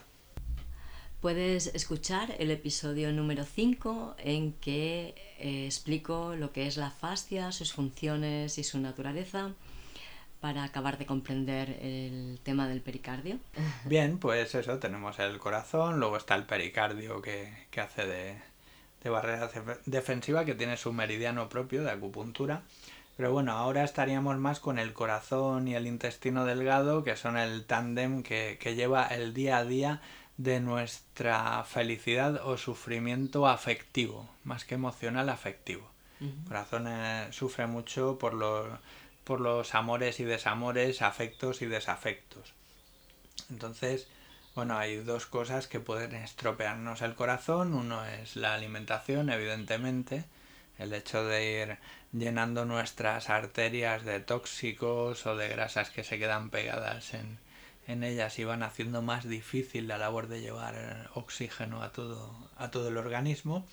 Puedes 1.25 1.74
escuchar 1.74 2.36
el 2.38 2.51
episodio 2.51 3.12
número 3.12 3.46
5 3.46 4.15
en 4.20 4.53
que 4.53 5.15
eh, 5.39 5.65
explico 5.65 6.36
lo 6.36 6.51
que 6.51 6.67
es 6.67 6.77
la 6.77 6.91
fascia, 6.91 7.51
sus 7.51 7.74
funciones 7.74 8.60
y 8.60 8.63
su 8.63 8.77
naturaleza 8.77 9.50
para 10.39 10.63
acabar 10.63 11.00
de 11.00 11.08
comprender 11.08 11.79
el 11.82 12.39
tema 12.44 12.67
del 12.67 12.82
pericardio. 12.82 13.39
Bien, 13.86 14.20
pues 14.20 14.53
eso, 14.53 14.77
tenemos 14.77 15.17
el 15.17 15.39
corazón, 15.39 16.00
luego 16.00 16.15
está 16.17 16.36
el 16.36 16.44
pericardio 16.44 17.24
que, 17.24 17.50
hace 17.82 18.05
de, 18.05 18.38
de 19.03 19.10
barrera 19.10 19.50
defensiva, 19.88 20.46
que 20.46 20.53
tiene 20.53 20.77
su 20.77 20.94
meridiano 20.94 21.50
propio 21.50 21.84
de 21.84 21.89
acupuntura. 21.89 22.62
Pero 23.17 23.32
bueno, 23.32 23.53
ahora 23.53 23.84
estaríamos 23.84 24.38
más 24.38 24.60
con 24.60 24.77
el 24.77 24.94
corazón 24.94 25.67
y 25.67 25.74
el 25.74 25.88
intestino 25.88 26.46
delgado, 26.46 27.03
que 27.03 27.15
son 27.15 27.36
el 27.36 27.65
tándem 27.65 28.22
que, 28.22 28.60
que 28.60 28.75
lleva 28.75 29.08
el 29.08 29.34
día 29.34 29.58
a 29.58 29.65
día 29.65 30.01
de 30.38 30.60
nuestra 30.60 31.63
felicidad 31.63 32.42
o 32.46 32.58
sufrimiento 32.58 33.48
afectivo, 33.48 34.30
más 34.44 34.65
que 34.65 34.75
emocional, 34.75 35.30
afectivo. 35.30 35.89
El 36.20 36.48
corazón 36.48 36.88
eh, 36.88 37.27
sufre 37.32 37.68
mucho 37.68 38.18
por 38.18 38.34
los, 38.34 38.68
por 39.24 39.42
los 39.42 39.75
amores 39.75 40.20
y 40.20 40.24
desamores, 40.24 41.01
afectos 41.01 41.62
y 41.62 41.65
desafectos. 41.65 42.54
Entonces, 43.50 44.08
bueno, 44.56 44.77
hay 44.77 44.98
dos 44.98 45.25
cosas 45.25 45.68
que 45.68 45.82
pueden 45.82 46.15
estropearnos 46.15 47.01
el 47.01 47.15
corazón. 47.15 47.74
Uno 47.74 48.06
es 48.06 48.38
la 48.38 48.54
alimentación, 48.54 49.30
evidentemente, 49.30 50.24
el 50.77 50.94
hecho 50.94 51.25
de 51.25 51.62
ir 51.62 51.77
llenando 52.13 52.63
nuestras 52.63 53.30
arterias 53.30 54.06
de 54.06 54.22
tóxicos 54.22 55.25
o 55.25 55.36
de 55.36 55.50
grasas 55.50 55.89
que 55.89 56.06
se 56.06 56.18
quedan 56.18 56.50
pegadas 56.50 57.13
en, 57.13 57.38
en 57.88 58.04
ellas 58.04 58.38
iban 58.39 58.63
haciendo 58.63 59.01
más 59.01 59.27
difícil 59.27 59.88
la 59.88 59.98
labor 59.98 60.27
de 60.27 60.42
llevar 60.42 61.10
oxígeno 61.13 61.84
a 61.84 61.92
todo, 61.92 62.36
a 62.58 62.72
todo 62.72 62.89
el 62.89 62.98
organismo 62.98 63.65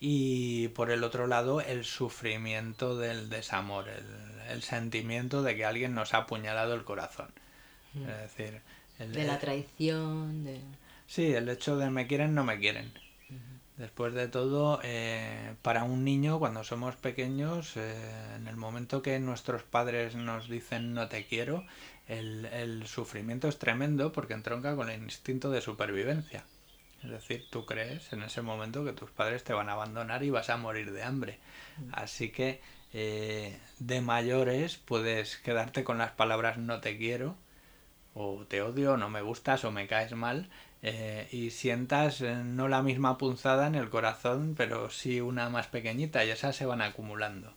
y 0.00 0.68
por 0.68 0.90
el 0.90 1.04
otro 1.04 1.26
lado 1.26 1.60
el 1.60 1.84
sufrimiento 1.84 2.96
del 2.96 3.28
desamor, 3.28 3.86
el, 4.48 4.62
sentimiento 4.62 5.42
de 5.42 5.56
que 5.56 5.64
alguien 5.64 5.94
nos 5.94 6.14
ha 6.14 6.18
apuñalado 6.18 6.74
el 6.74 6.84
corazón. 6.84 7.28
Mm. 7.92 8.02
Es 8.02 8.36
decir, 8.36 8.60
de 8.98 9.24
la 9.24 9.38
traición. 9.38 10.44
De... 10.44 10.60
Sí, 11.06 11.32
el 11.34 11.48
hecho 11.48 11.76
de 11.76 11.90
me 11.90 12.06
quieren, 12.06 12.34
no 12.34 12.44
me 12.44 12.58
quieren. 12.58 12.92
Después 13.76 14.12
de 14.12 14.28
todo, 14.28 14.78
eh, 14.84 15.54
para 15.62 15.84
un 15.84 16.04
niño, 16.04 16.38
cuando 16.38 16.64
somos 16.64 16.96
pequeños, 16.96 17.78
eh, 17.78 17.96
en 18.36 18.46
el 18.46 18.56
momento 18.56 19.00
que 19.00 19.18
nuestros 19.18 19.62
padres 19.62 20.14
nos 20.14 20.50
dicen 20.50 20.92
no 20.92 21.08
te 21.08 21.24
quiero, 21.24 21.64
el, 22.10 22.86
sufrimiento 22.86 23.48
es 23.48 23.58
tremendo 23.58 24.12
porque 24.12 24.34
entronca 24.34 24.74
con 24.74 24.90
el 24.90 25.02
instinto 25.02 25.50
de 25.50 25.60
supervivencia. 25.60 26.44
Es 27.02 27.10
decir, 27.10 27.46
tú 27.50 27.64
crees 27.64 28.12
en 28.12 28.22
ese 28.22 28.42
momento 28.42 28.84
que 28.84 28.92
tus 28.92 29.10
padres 29.10 29.44
te 29.44 29.54
van 29.54 29.68
a 29.68 29.72
abandonar 29.72 30.22
y 30.22 30.30
vas 30.30 30.50
a 30.50 30.56
morir 30.56 30.92
de 30.92 31.02
hambre. 31.02 31.38
Así 31.92 32.30
que 32.30 32.60
eh, 32.92 33.58
de 33.78 34.00
mayores 34.00 34.76
puedes 34.76 35.36
quedarte 35.38 35.84
con 35.84 35.98
las 35.98 36.10
palabras 36.10 36.58
no 36.58 36.80
te 36.80 36.98
quiero, 36.98 37.36
o 38.14 38.44
te 38.46 38.60
odio, 38.60 38.94
o 38.94 38.96
no 38.96 39.08
me 39.08 39.22
gustas, 39.22 39.64
o 39.64 39.70
me 39.70 39.86
caes 39.86 40.12
mal, 40.12 40.50
eh, 40.82 41.28
y 41.30 41.50
sientas 41.50 42.20
eh, 42.20 42.34
no 42.44 42.68
la 42.68 42.82
misma 42.82 43.16
punzada 43.18 43.66
en 43.66 43.76
el 43.76 43.88
corazón, 43.88 44.54
pero 44.56 44.90
sí 44.90 45.20
una 45.20 45.48
más 45.48 45.68
pequeñita, 45.68 46.24
y 46.24 46.30
esas 46.30 46.56
se 46.56 46.66
van 46.66 46.82
acumulando 46.82 47.54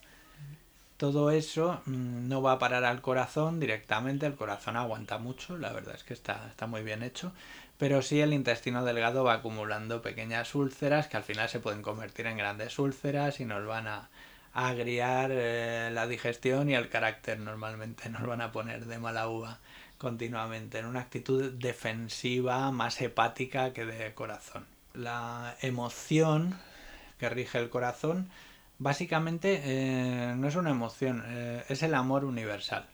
todo 0.98 1.32
eso 1.32 1.82
mm, 1.86 2.28
no 2.28 2.42
va 2.42 2.54
a 2.54 2.60
parar 2.60 2.86
al 2.86 3.02
corazón 3.02 3.60
directamente, 3.60 4.26
el 4.26 4.36
corazón 4.36 4.78
aguanta 4.78 5.18
mucho, 5.18 5.58
la 5.58 5.74
verdad 5.74 5.96
es 5.96 6.04
que 6.04 6.14
está, 6.14 6.48
está 6.50 6.68
muy 6.68 6.84
bien 6.84 7.04
hecho, 7.04 7.32
pero 7.78 8.02
sí 8.02 8.22
el 8.22 8.34
intestino 8.34 8.86
delgado 8.86 9.24
va 9.24 9.34
acumulando 9.34 10.02
pequeñas 10.02 10.56
úlceras 10.56 11.08
que 11.08 11.18
al 11.18 11.24
final 11.24 11.50
se 11.50 11.60
pueden 11.60 11.82
convertir 11.82 12.28
en 12.28 12.38
grandes 12.38 12.80
úlceras 12.80 13.40
y 13.40 13.46
nos 13.46 13.66
van 13.66 13.88
a, 13.88 14.10
agriar 14.54 15.32
eh, 15.34 15.90
la 15.92 16.08
digestión 16.08 16.70
y 16.70 16.76
el 16.76 16.90
carácter 16.90 17.40
normalmente, 17.40 18.10
nos 18.10 18.26
van 18.26 18.42
a 18.42 18.52
poner 18.52 18.86
de 18.86 19.00
mala 19.00 19.28
uva 19.28 19.60
continuamente, 19.98 20.80
en 20.80 20.86
una 20.86 21.00
actitud 21.00 21.52
defensiva 21.54 22.72
más 22.72 23.02
hepática 23.02 23.74
que 23.74 23.86
de 23.86 24.14
corazón. 24.14 24.66
La 24.94 25.56
emoción 25.62 26.60
que 27.18 27.30
rige 27.30 27.58
el 27.58 27.70
corazón 27.70 28.30
Básicamente 28.84 29.62
eh, 29.64 30.36
no 30.36 30.50
es 30.50 30.58
una 30.58 30.72
emoción, 30.72 31.24
eh, 31.26 31.64
es 31.70 31.84
el 31.84 31.96
amor 31.96 32.26
universal. 32.26 32.90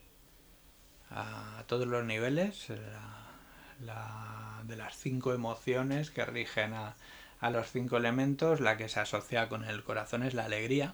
A 1.09 1.63
todos 1.65 1.87
los 1.87 2.05
niveles, 2.05 2.67
de 2.67 2.77
las 4.75 4.95
cinco 4.95 5.33
emociones 5.33 6.11
que 6.11 6.23
rigen 6.25 6.75
a, 6.75 6.95
los 7.49 7.71
cinco 7.71 7.97
elementos, 7.97 8.59
la 8.59 8.77
que 8.77 8.87
se 8.87 8.99
asocia 8.99 9.49
con 9.49 9.65
el 9.65 9.83
corazón 9.83 10.21
es 10.21 10.35
la 10.35 10.45
alegría, 10.45 10.93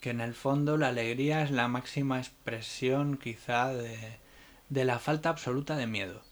que 0.00 0.08
en 0.08 0.22
el 0.22 0.32
fondo 0.32 0.78
la 0.78 0.88
alegría 0.88 1.42
es 1.42 1.50
la 1.50 1.68
máxima 1.68 2.20
expresión 2.20 3.18
quizá 3.18 3.68
de, 3.68 4.18
de 4.70 4.84
la 4.86 4.98
falta 4.98 5.28
absoluta 5.28 5.76
de 5.76 5.86
miedo. 5.86 6.22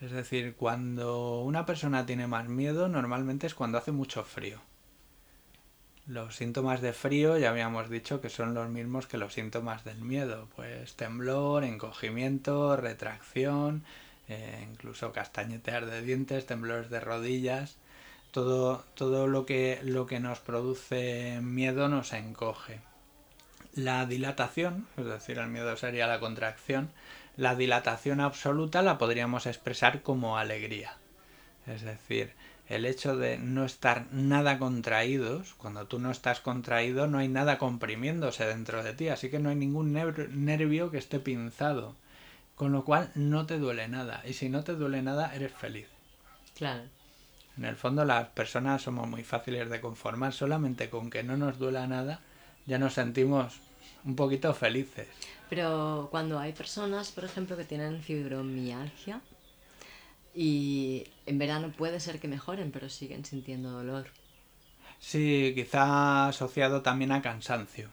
Es 0.00 0.10
decir, 0.10 0.56
cuando 0.56 1.42
una 1.42 1.66
persona 1.66 2.06
tiene 2.06 2.26
más 2.26 2.48
miedo, 2.48 2.88
normalmente 2.88 3.46
es 3.46 3.54
cuando 3.54 3.76
hace 3.76 3.92
mucho 3.92 4.24
frío. 4.24 4.66
Los 6.08 6.36
síntomas 6.36 6.80
de 6.80 6.94
frío 6.94 7.36
ya 7.36 7.50
habíamos 7.50 7.90
dicho 7.90 8.22
que 8.22 8.30
son 8.30 8.54
los 8.54 8.70
mismos 8.70 9.06
que 9.06 9.18
los 9.18 9.34
síntomas 9.34 9.84
del 9.84 9.98
miedo, 9.98 10.48
pues 10.56 10.94
temblor, 10.94 11.64
encogimiento, 11.64 12.78
retracción, 12.78 13.84
eh, 14.26 14.66
incluso 14.70 15.12
castañetear 15.12 15.84
de 15.84 16.00
dientes, 16.00 16.46
temblores 16.46 16.88
de 16.88 17.00
rodillas, 17.00 17.76
todo, 18.30 18.86
todo 18.94 19.26
lo, 19.26 19.44
que, 19.44 19.80
lo 19.82 20.06
que 20.06 20.18
nos 20.18 20.38
produce 20.38 21.40
miedo 21.42 21.90
nos 21.90 22.14
encoge. 22.14 22.80
La 23.74 24.06
dilatación, 24.06 24.88
es 24.96 25.04
decir, 25.04 25.36
el 25.36 25.48
miedo 25.48 25.76
sería 25.76 26.06
la 26.06 26.20
contracción, 26.20 26.90
la 27.36 27.54
dilatación 27.54 28.20
absoluta 28.20 28.80
la 28.80 28.96
podríamos 28.96 29.44
expresar 29.44 30.00
como 30.00 30.38
alegría. 30.38 30.96
Es 31.66 31.82
decir, 31.82 32.32
el 32.68 32.84
hecho 32.84 33.16
de 33.16 33.38
no 33.38 33.64
estar 33.64 34.06
nada 34.12 34.58
contraídos, 34.58 35.54
cuando 35.54 35.86
tú 35.86 35.98
no 35.98 36.10
estás 36.10 36.40
contraído 36.40 37.06
no 37.06 37.18
hay 37.18 37.28
nada 37.28 37.58
comprimiéndose 37.58 38.44
dentro 38.46 38.82
de 38.82 38.92
ti, 38.92 39.08
así 39.08 39.30
que 39.30 39.38
no 39.38 39.48
hay 39.48 39.56
ningún 39.56 39.92
nervio 39.92 40.90
que 40.90 40.98
esté 40.98 41.18
pinzado, 41.18 41.96
con 42.54 42.72
lo 42.72 42.84
cual 42.84 43.10
no 43.14 43.46
te 43.46 43.58
duele 43.58 43.88
nada, 43.88 44.22
y 44.26 44.34
si 44.34 44.48
no 44.48 44.64
te 44.64 44.74
duele 44.74 45.02
nada 45.02 45.34
eres 45.34 45.52
feliz. 45.52 45.88
Claro. 46.54 46.82
En 47.56 47.64
el 47.64 47.76
fondo 47.76 48.04
las 48.04 48.28
personas 48.28 48.82
somos 48.82 49.08
muy 49.08 49.24
fáciles 49.24 49.70
de 49.70 49.80
conformar, 49.80 50.32
solamente 50.32 50.90
con 50.90 51.10
que 51.10 51.22
no 51.22 51.36
nos 51.36 51.58
duela 51.58 51.86
nada 51.86 52.20
ya 52.68 52.78
nos 52.78 52.92
sentimos 52.92 53.54
un 54.04 54.14
poquito 54.14 54.52
felices. 54.52 55.08
Pero 55.48 56.08
cuando 56.10 56.38
hay 56.38 56.52
personas, 56.52 57.10
por 57.10 57.24
ejemplo, 57.24 57.56
que 57.56 57.64
tienen 57.64 58.02
fibromialgia, 58.02 59.22
y 60.34 61.04
en 61.26 61.38
verano 61.38 61.72
puede 61.76 62.00
ser 62.00 62.20
que 62.20 62.28
mejoren, 62.28 62.70
pero 62.70 62.88
siguen 62.88 63.24
sintiendo 63.24 63.70
dolor. 63.70 64.06
Sí, 65.00 65.52
quizá 65.54 66.28
asociado 66.28 66.82
también 66.82 67.12
a 67.12 67.22
cansancio. 67.22 67.90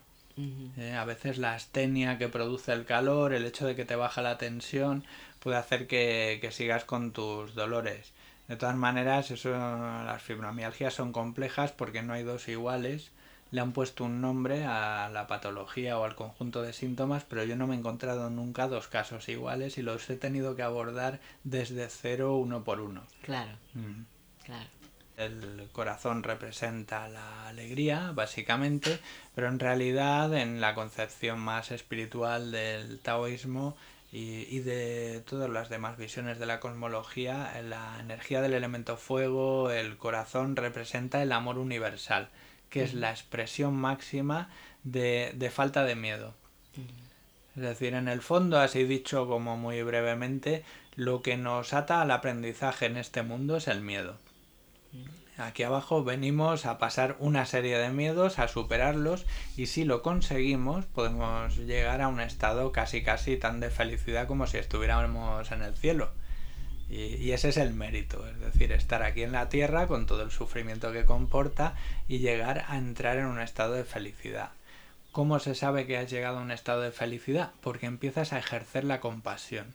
Eh, 0.78 0.92
a 0.92 1.06
veces 1.06 1.38
la 1.38 1.54
astenia 1.54 2.18
que 2.18 2.28
produce 2.28 2.74
el 2.74 2.86
calor, 2.86 3.34
el 3.34 3.46
hecho 3.46 3.66
de 3.66 3.76
que 3.76 3.86
te 3.86 3.96
baja 3.96 4.22
la 4.22 4.38
tensión, 4.38 5.06
puede 5.40 5.56
hacer 5.56 5.88
que, 5.88 6.40
que 6.42 6.52
sigas 6.52 6.84
con 6.84 7.14
tus 7.14 7.56
dolores. 7.56 8.12
De 8.50 8.58
todas 8.58 8.76
maneras, 8.76 9.32
eso, 9.32 9.52
las 9.52 10.22
fibromialgias 10.22 10.94
son 10.94 11.14
complejas 11.14 11.72
porque 11.72 12.02
no 12.02 12.14
hay 12.14 12.24
dos 12.24 12.48
iguales 12.50 13.12
le 13.52 13.62
han 13.62 13.72
puesto 13.74 14.04
un 14.04 14.22
nombre 14.22 14.66
a 14.66 15.10
la 15.10 15.28
patología 15.28 15.98
o 15.98 16.04
al 16.04 16.16
conjunto 16.16 16.62
de 16.62 16.74
síntomas, 16.74 17.24
pero 17.24 17.44
yo 17.44 17.56
no 17.56 17.68
me 17.68 17.76
he 17.76 17.80
encontrado 17.80 18.30
nunca 18.30 18.68
dos 18.68 18.88
casos 18.88 19.30
iguales 19.30 19.78
y 19.78 19.82
los 19.82 20.10
he 20.10 20.16
tenido 20.18 20.56
que 20.56 20.64
abordar 20.64 21.20
desde 21.44 21.88
cero 21.90 22.36
uno 22.36 22.64
por 22.64 22.82
uno. 22.82 23.04
Claro, 23.22 23.52
mm. 23.74 24.02
claro. 24.44 24.70
El 25.18 25.70
corazón 25.72 26.24
representa 26.24 27.08
la 27.08 27.48
alegría, 27.48 28.12
básicamente, 28.14 29.00
pero 29.34 29.48
en 29.48 29.60
realidad 29.60 30.34
en 30.34 30.60
la 30.60 30.76
concepción 30.76 31.40
más 31.40 31.72
espiritual 31.72 32.52
del 32.52 33.00
taoísmo 33.00 33.78
y, 34.12 34.46
y, 34.54 34.60
de 34.60 35.24
todas 35.26 35.50
las 35.50 35.70
demás 35.70 35.98
visiones 35.98 36.38
de 36.38 36.46
la 36.46 36.60
cosmología, 36.60 37.54
la 37.62 37.98
energía 38.02 38.42
del 38.42 38.54
elemento 38.54 38.98
fuego, 38.98 39.72
el 39.72 39.96
corazón 39.96 40.58
representa 40.58 41.24
el 41.24 41.32
amor 41.32 41.60
universal 41.60 42.30
que 42.70 42.84
es 42.84 42.94
la 42.94 43.12
expresión 43.12 43.76
máxima 43.76 44.50
de, 44.84 45.32
de 45.36 45.50
falta 45.50 45.84
de 45.84 45.96
miedo. 45.96 46.34
Es 47.56 47.62
decir, 47.62 47.94
en 47.94 48.10
el 48.10 48.22
fondo, 48.22 48.60
así 48.60 48.84
dicho 48.84 49.28
como 49.28 49.56
muy 49.56 49.82
brevemente, 49.82 50.64
lo 50.96 51.22
que 51.22 51.38
nos 51.38 51.74
ata 51.74 52.02
al 52.02 52.12
aprendizaje 52.12 52.86
en 52.86 52.98
este 52.98 53.24
mundo 53.24 53.58
es 53.58 53.68
el 53.68 53.82
miedo. 53.82 54.18
Aquí 55.38 55.64
abajo 55.64 56.04
venimos 56.04 56.66
a 56.66 56.78
pasar 56.78 57.18
una 57.20 57.46
serie 57.46 57.78
de 57.78 57.90
miedos, 57.90 58.40
a 58.40 58.48
superarlos 58.48 59.26
y 59.58 59.66
si 59.66 59.84
lo 59.84 60.02
conseguimos 60.02 60.86
podemos 60.86 61.58
llegar 61.58 62.02
a 62.02 62.08
un 62.08 62.22
estado 62.22 62.72
casi 62.72 63.04
casi 63.04 63.36
tan 63.36 63.60
de 63.60 63.70
felicidad 63.70 64.28
como 64.28 64.48
si 64.48 64.58
estuviéramos 64.58 65.52
en 65.52 65.62
el 65.62 65.76
cielo. 65.76 66.12
Y, 66.90 67.32
ese 67.32 67.50
es 67.50 67.58
el 67.58 67.74
mérito, 67.74 68.28
es 68.28 68.40
decir, 68.40 68.72
estar 68.72 69.02
aquí 69.02 69.24
en 69.24 69.32
la 69.32 69.50
tierra 69.50 69.88
con 69.88 70.06
todo 70.06 70.22
el 70.22 70.32
sufrimiento 70.32 70.92
que 70.92 71.06
comporta 71.06 71.76
y 72.08 72.20
llegar 72.20 72.66
a 72.68 72.78
entrar 72.78 73.18
en 73.18 73.26
un 73.26 73.40
estado 73.40 73.74
de 73.74 73.84
felicidad. 73.84 74.52
¿Cómo 75.12 75.40
se 75.40 75.56
sabe 75.56 75.88
que 75.88 75.98
has 75.98 76.12
llegado 76.12 76.38
a 76.38 76.42
un 76.42 76.52
estado 76.52 76.82
de 76.82 76.92
felicidad? 76.92 77.52
Porque 77.62 77.86
empiezas 77.88 78.34
a 78.34 78.40
ejercer 78.40 78.84
la 78.84 79.00
compasión. 79.00 79.74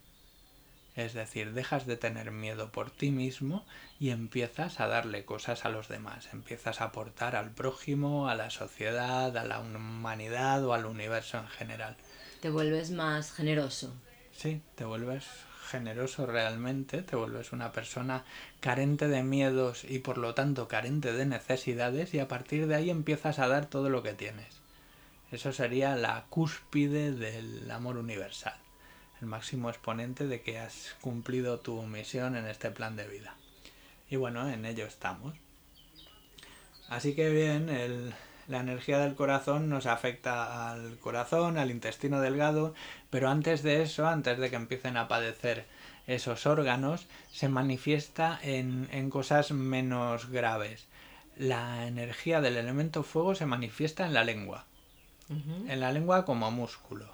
Es 0.96 1.14
decir, 1.14 1.52
dejas 1.52 1.86
de 1.86 1.96
tener 1.96 2.30
miedo 2.30 2.70
por 2.70 2.90
ti 2.90 3.10
mismo 3.10 3.64
y 3.98 4.10
empiezas 4.10 4.80
a 4.80 4.86
darle 4.86 5.24
cosas 5.24 5.64
a 5.64 5.70
los 5.70 5.88
demás. 5.88 6.28
Empiezas 6.32 6.80
a 6.80 6.86
aportar 6.86 7.36
al 7.36 7.50
prójimo, 7.50 8.28
a 8.28 8.34
la 8.34 8.50
sociedad, 8.50 9.36
a 9.36 9.44
la 9.44 9.60
humanidad 9.60 10.64
o 10.64 10.74
al 10.74 10.84
universo 10.84 11.38
en 11.38 11.48
general. 11.48 11.96
Te 12.40 12.50
vuelves 12.50 12.90
más 12.90 13.32
generoso. 13.32 13.94
Sí, 14.36 14.62
te 14.74 14.84
vuelves 14.84 15.24
generoso 15.70 16.26
realmente, 16.26 17.02
te 17.02 17.16
vuelves 17.16 17.52
una 17.52 17.72
persona 17.72 18.24
carente 18.60 19.08
de 19.08 19.22
miedos 19.22 19.84
y 19.84 20.00
por 20.00 20.18
lo 20.18 20.34
tanto 20.34 20.68
carente 20.68 21.12
de 21.12 21.24
necesidades 21.24 22.12
y 22.12 22.18
a 22.18 22.28
partir 22.28 22.66
de 22.66 22.74
ahí 22.74 22.90
empiezas 22.90 23.38
a 23.38 23.48
dar 23.48 23.66
todo 23.66 23.88
lo 23.88 24.02
que 24.02 24.12
tienes. 24.12 24.60
Eso 25.30 25.52
sería 25.52 25.94
la 25.94 26.24
cúspide 26.28 27.12
del 27.12 27.70
amor 27.70 27.96
universal, 27.96 28.56
el 29.20 29.28
máximo 29.28 29.70
exponente 29.70 30.26
de 30.26 30.42
que 30.42 30.58
has 30.58 30.96
cumplido 31.00 31.60
tu 31.60 31.80
misión 31.82 32.36
en 32.36 32.46
este 32.46 32.70
plan 32.70 32.96
de 32.96 33.06
vida. 33.06 33.36
Y 34.10 34.16
bueno, 34.16 34.48
en 34.50 34.64
ello 34.64 34.86
estamos. 34.86 35.34
Así 36.88 37.14
que 37.14 37.30
bien, 37.30 37.68
el, 37.68 38.12
la 38.50 38.60
energía 38.60 38.98
del 38.98 39.14
corazón 39.14 39.68
nos 39.68 39.86
afecta 39.86 40.70
al 40.70 40.98
corazón, 40.98 41.56
al 41.56 41.70
intestino 41.70 42.20
delgado, 42.20 42.74
pero 43.08 43.28
antes 43.28 43.62
de 43.62 43.82
eso, 43.82 44.08
antes 44.08 44.38
de 44.38 44.50
que 44.50 44.56
empiecen 44.56 44.96
a 44.96 45.06
padecer 45.06 45.66
esos 46.08 46.46
órganos, 46.46 47.06
se 47.30 47.48
manifiesta 47.48 48.40
en, 48.42 48.88
en 48.90 49.08
cosas 49.08 49.52
menos 49.52 50.28
graves. 50.28 50.88
La 51.36 51.86
energía 51.86 52.40
del 52.40 52.56
elemento 52.56 53.04
fuego 53.04 53.36
se 53.36 53.46
manifiesta 53.46 54.04
en 54.04 54.14
la 54.14 54.24
lengua, 54.24 54.66
en 55.68 55.78
la 55.78 55.92
lengua 55.92 56.24
como 56.24 56.50
músculo, 56.50 57.08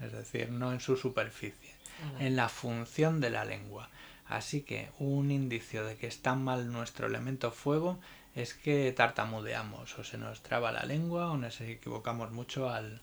es 0.00 0.12
decir, 0.12 0.50
no 0.50 0.72
en 0.72 0.78
su 0.78 0.96
superficie, 0.96 1.74
en 2.20 2.36
la 2.36 2.48
función 2.48 3.20
de 3.20 3.30
la 3.30 3.44
lengua. 3.44 3.90
Así 4.28 4.62
que 4.62 4.90
un 4.98 5.32
indicio 5.32 5.84
de 5.84 5.96
que 5.96 6.06
está 6.06 6.36
mal 6.36 6.72
nuestro 6.72 7.08
elemento 7.08 7.50
fuego 7.50 7.98
es 8.36 8.52
que 8.52 8.92
tartamudeamos 8.92 9.98
o 9.98 10.04
se 10.04 10.18
nos 10.18 10.42
traba 10.42 10.70
la 10.70 10.84
lengua 10.84 11.30
o 11.30 11.38
nos 11.38 11.60
equivocamos 11.62 12.30
mucho 12.32 12.68
al, 12.68 13.00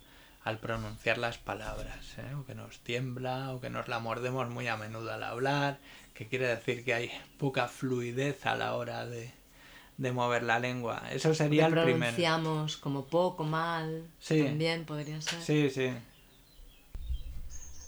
pronunciar 0.62 1.18
las 1.18 1.40
palabras, 1.40 2.18
¿eh? 2.20 2.36
o 2.36 2.46
que 2.46 2.54
nos 2.54 2.80
tiembla 2.82 3.52
o 3.52 3.60
que 3.60 3.72
nos 3.72 3.88
la 3.88 4.00
mordemos 4.00 4.48
muy 4.50 4.68
a 4.68 4.78
menudo 4.78 5.12
al 5.12 5.24
hablar, 5.24 5.80
que 6.14 6.28
quiere 6.28 6.48
decir 6.48 6.86
que 6.86 6.94
hay 6.94 7.12
poca 7.40 7.68
fluidez 7.68 8.46
a 8.46 8.56
la 8.56 8.76
hora 8.76 9.08
de, 9.08 9.32
mover 9.98 10.44
la 10.44 10.60
lengua. 10.60 11.02
Eso 11.12 11.34
sería 11.34 11.66
el 11.66 11.74
primer. 11.74 11.98
Pronunciamos 11.98 12.78
como 12.78 13.06
poco, 13.06 13.44
mal. 13.44 14.06
Sí. 14.20 14.44
También 14.44 14.86
podría 14.86 15.20
ser. 15.20 15.42
Sí, 15.42 15.70
sí. 15.72 15.92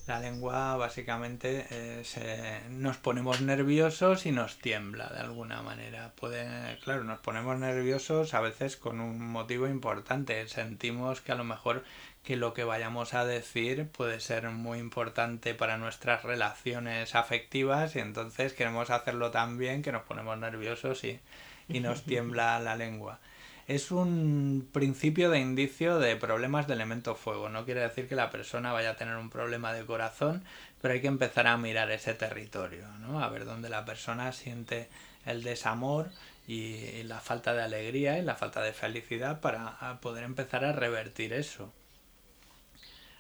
La 0.08 0.20
lengua 0.20 0.78
básicamente 0.78 1.66
eh, 1.72 2.62
nos 2.70 2.98
ponemos 2.98 3.42
nerviosos 3.42 4.28
y 4.28 4.32
nos 4.32 4.60
tiembla 4.60 5.10
de 5.10 5.20
alguna 5.20 5.64
manera. 5.64 6.14
Puede, 6.16 6.78
claro, 6.84 7.04
nos 7.04 7.20
ponemos 7.22 7.58
nerviosos 7.58 8.36
a 8.36 8.42
veces 8.42 8.78
con 8.78 9.02
un 9.02 9.20
motivo 9.20 9.68
importante. 9.68 10.48
Sentimos 10.48 11.22
que 11.22 11.32
a 11.32 11.36
lo 11.36 11.44
mejor 11.44 11.84
que 12.24 12.36
lo 12.36 12.54
que 12.54 12.64
vayamos 12.64 13.16
a 13.16 13.26
decir 13.26 13.88
puede 13.88 14.20
ser 14.20 14.48
muy 14.52 14.78
importante 14.78 15.56
para 15.56 15.78
nuestras 15.78 16.22
relaciones 16.22 17.16
afectivas 17.16 17.96
y 17.96 18.00
entonces 18.00 18.54
queremos 18.54 18.92
hacerlo 18.92 19.32
tan 19.32 19.58
bien 19.58 19.82
que 19.82 19.92
nos 19.92 20.04
ponemos 20.04 20.38
nerviosos 20.38 21.04
y, 21.04 21.20
y 21.68 21.80
nos 21.80 22.04
tiembla 22.06 22.60
la 22.60 22.76
lengua 22.76 23.20
es 23.68 23.90
un 23.92 24.70
principio 24.72 25.32
de 25.32 25.40
indicio 25.40 25.98
de 25.98 26.16
problemas 26.16 26.68
de 26.68 26.74
elemento 26.74 27.16
fuego. 27.16 27.50
No 27.50 27.66
quiere 27.66 27.82
decir 27.82 28.08
que 28.08 28.16
la 28.16 28.30
persona 28.30 28.74
vaya 28.74 28.92
a 28.92 28.96
tener 28.96 29.18
un 29.18 29.32
problema 29.32 29.74
de 29.74 29.86
corazón, 29.86 30.44
pero 30.82 30.94
hay 30.94 31.02
que 31.02 31.08
empezar 31.08 31.48
a 31.48 31.58
mirar 31.58 31.90
ese 31.90 32.14
territorio, 32.14 32.88
¿no? 33.00 33.24
A 33.24 33.30
ver 33.30 33.46
dónde 33.46 33.70
la 33.70 33.84
persona 33.84 34.32
siente 34.34 34.88
el 35.26 35.42
desamor 35.42 36.12
y, 36.48 37.02
la 37.04 37.20
falta 37.20 37.54
de 37.54 37.64
alegría 37.64 38.20
y 38.20 38.22
la 38.22 38.36
falta 38.36 38.62
de 38.62 38.74
felicidad 38.74 39.42
para 39.42 40.00
poder 40.00 40.24
empezar 40.24 40.64
a 40.64 40.72
revertir 40.72 41.34
eso. 41.34 41.74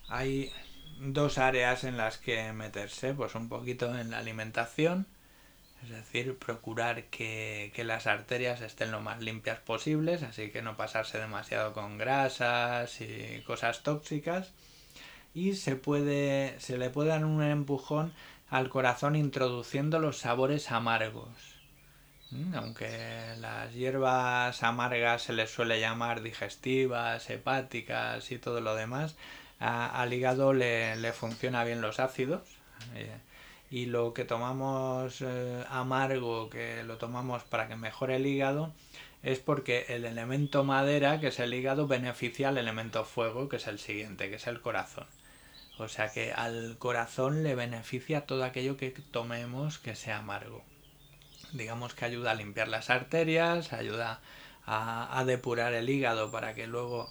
Hay 0.07 0.53
dos 0.99 1.39
áreas 1.39 1.83
en 1.83 1.97
las 1.97 2.19
que 2.19 2.53
meterse, 2.53 3.15
pues 3.15 3.33
un 3.33 3.49
poquito 3.49 3.97
en 3.97 4.11
la 4.11 4.19
alimentación 4.19 5.07
es 5.83 5.89
decir, 5.89 6.37
procurar 6.37 7.05
que, 7.05 7.71
las 7.85 8.07
arterias 8.07 8.61
estén 8.61 8.91
lo 8.91 9.01
más 9.01 9.21
limpias 9.21 9.59
posibles, 9.59 10.23
así 10.23 10.49
que 10.49 10.61
no 10.61 10.75
pasarse 10.77 11.19
demasiado 11.19 11.73
con 11.73 11.97
grasas 11.97 12.99
y 13.01 13.41
cosas 13.45 13.83
tóxicas. 13.83 14.51
Y 15.33 15.53
se, 15.53 15.75
puede, 15.75 16.59
se 16.59 16.77
le 16.77 16.89
puede 16.89 17.09
dar 17.09 17.25
un 17.25 17.43
empujón 17.43 18.13
al 18.49 18.69
corazón 18.69 19.15
introduciendo 19.15 19.99
los 19.99 20.17
sabores 20.19 20.71
amargos. 20.71 21.29
Mm, 22.31 22.55
aunque 22.55 23.35
las 23.39 23.73
hierbas 23.73 24.63
amargas 24.63 25.23
se 25.23 25.33
les 25.33 25.51
suele 25.51 25.79
llamar 25.79 26.21
digestivas, 26.21 27.29
hepáticas 27.29 28.31
y 28.31 28.39
todo 28.39 28.61
lo 28.61 28.75
demás, 28.75 29.15
al 29.59 30.13
hígado 30.13 30.53
le, 30.53 30.95
le 30.95 31.13
funciona 31.13 31.63
bien 31.63 31.81
los 31.81 31.99
ácidos. 31.99 32.41
Y 33.69 33.87
lo 33.87 34.13
que 34.13 34.25
tomamos 34.25 35.21
eh, 35.21 35.63
amargo, 35.69 36.49
que 36.49 36.83
lo 36.83 36.97
tomamos 36.97 37.43
para 37.43 37.67
que 37.67 37.75
mejore 37.75 38.17
el 38.17 38.25
hígado, 38.25 38.73
es 39.23 39.39
porque 39.39 39.85
el 39.89 40.05
elemento 40.05 40.63
madera, 40.63 41.19
que 41.19 41.27
es 41.27 41.39
el 41.39 41.53
hígado, 41.53 41.87
beneficia 41.87 42.49
al 42.49 42.57
elemento 42.57 43.05
fuego, 43.05 43.49
que 43.49 43.55
es 43.57 43.67
el 43.67 43.79
siguiente, 43.79 44.29
que 44.29 44.35
es 44.35 44.47
el 44.47 44.61
corazón. 44.61 45.07
O 45.77 45.87
sea 45.87 46.11
que 46.11 46.31
al 46.31 46.77
corazón 46.77 47.43
le 47.43 47.55
beneficia 47.55 48.25
todo 48.25 48.45
aquello 48.45 48.77
que 48.77 48.91
tomemos 48.91 49.77
que 49.79 49.95
sea 49.95 50.19
amargo. 50.19 50.63
digamos 51.53 51.93
que 51.95 52.05
ayuda 52.05 52.31
a 52.31 52.35
limpiar 52.35 52.67
las 52.67 52.89
arterias, 52.89 53.73
ayuda 53.73 54.21
a, 54.65 55.23
depurar 55.25 55.73
el 55.73 55.89
hígado 55.89 56.31
para 56.31 56.53
que 56.53 56.67
luego 56.67 57.09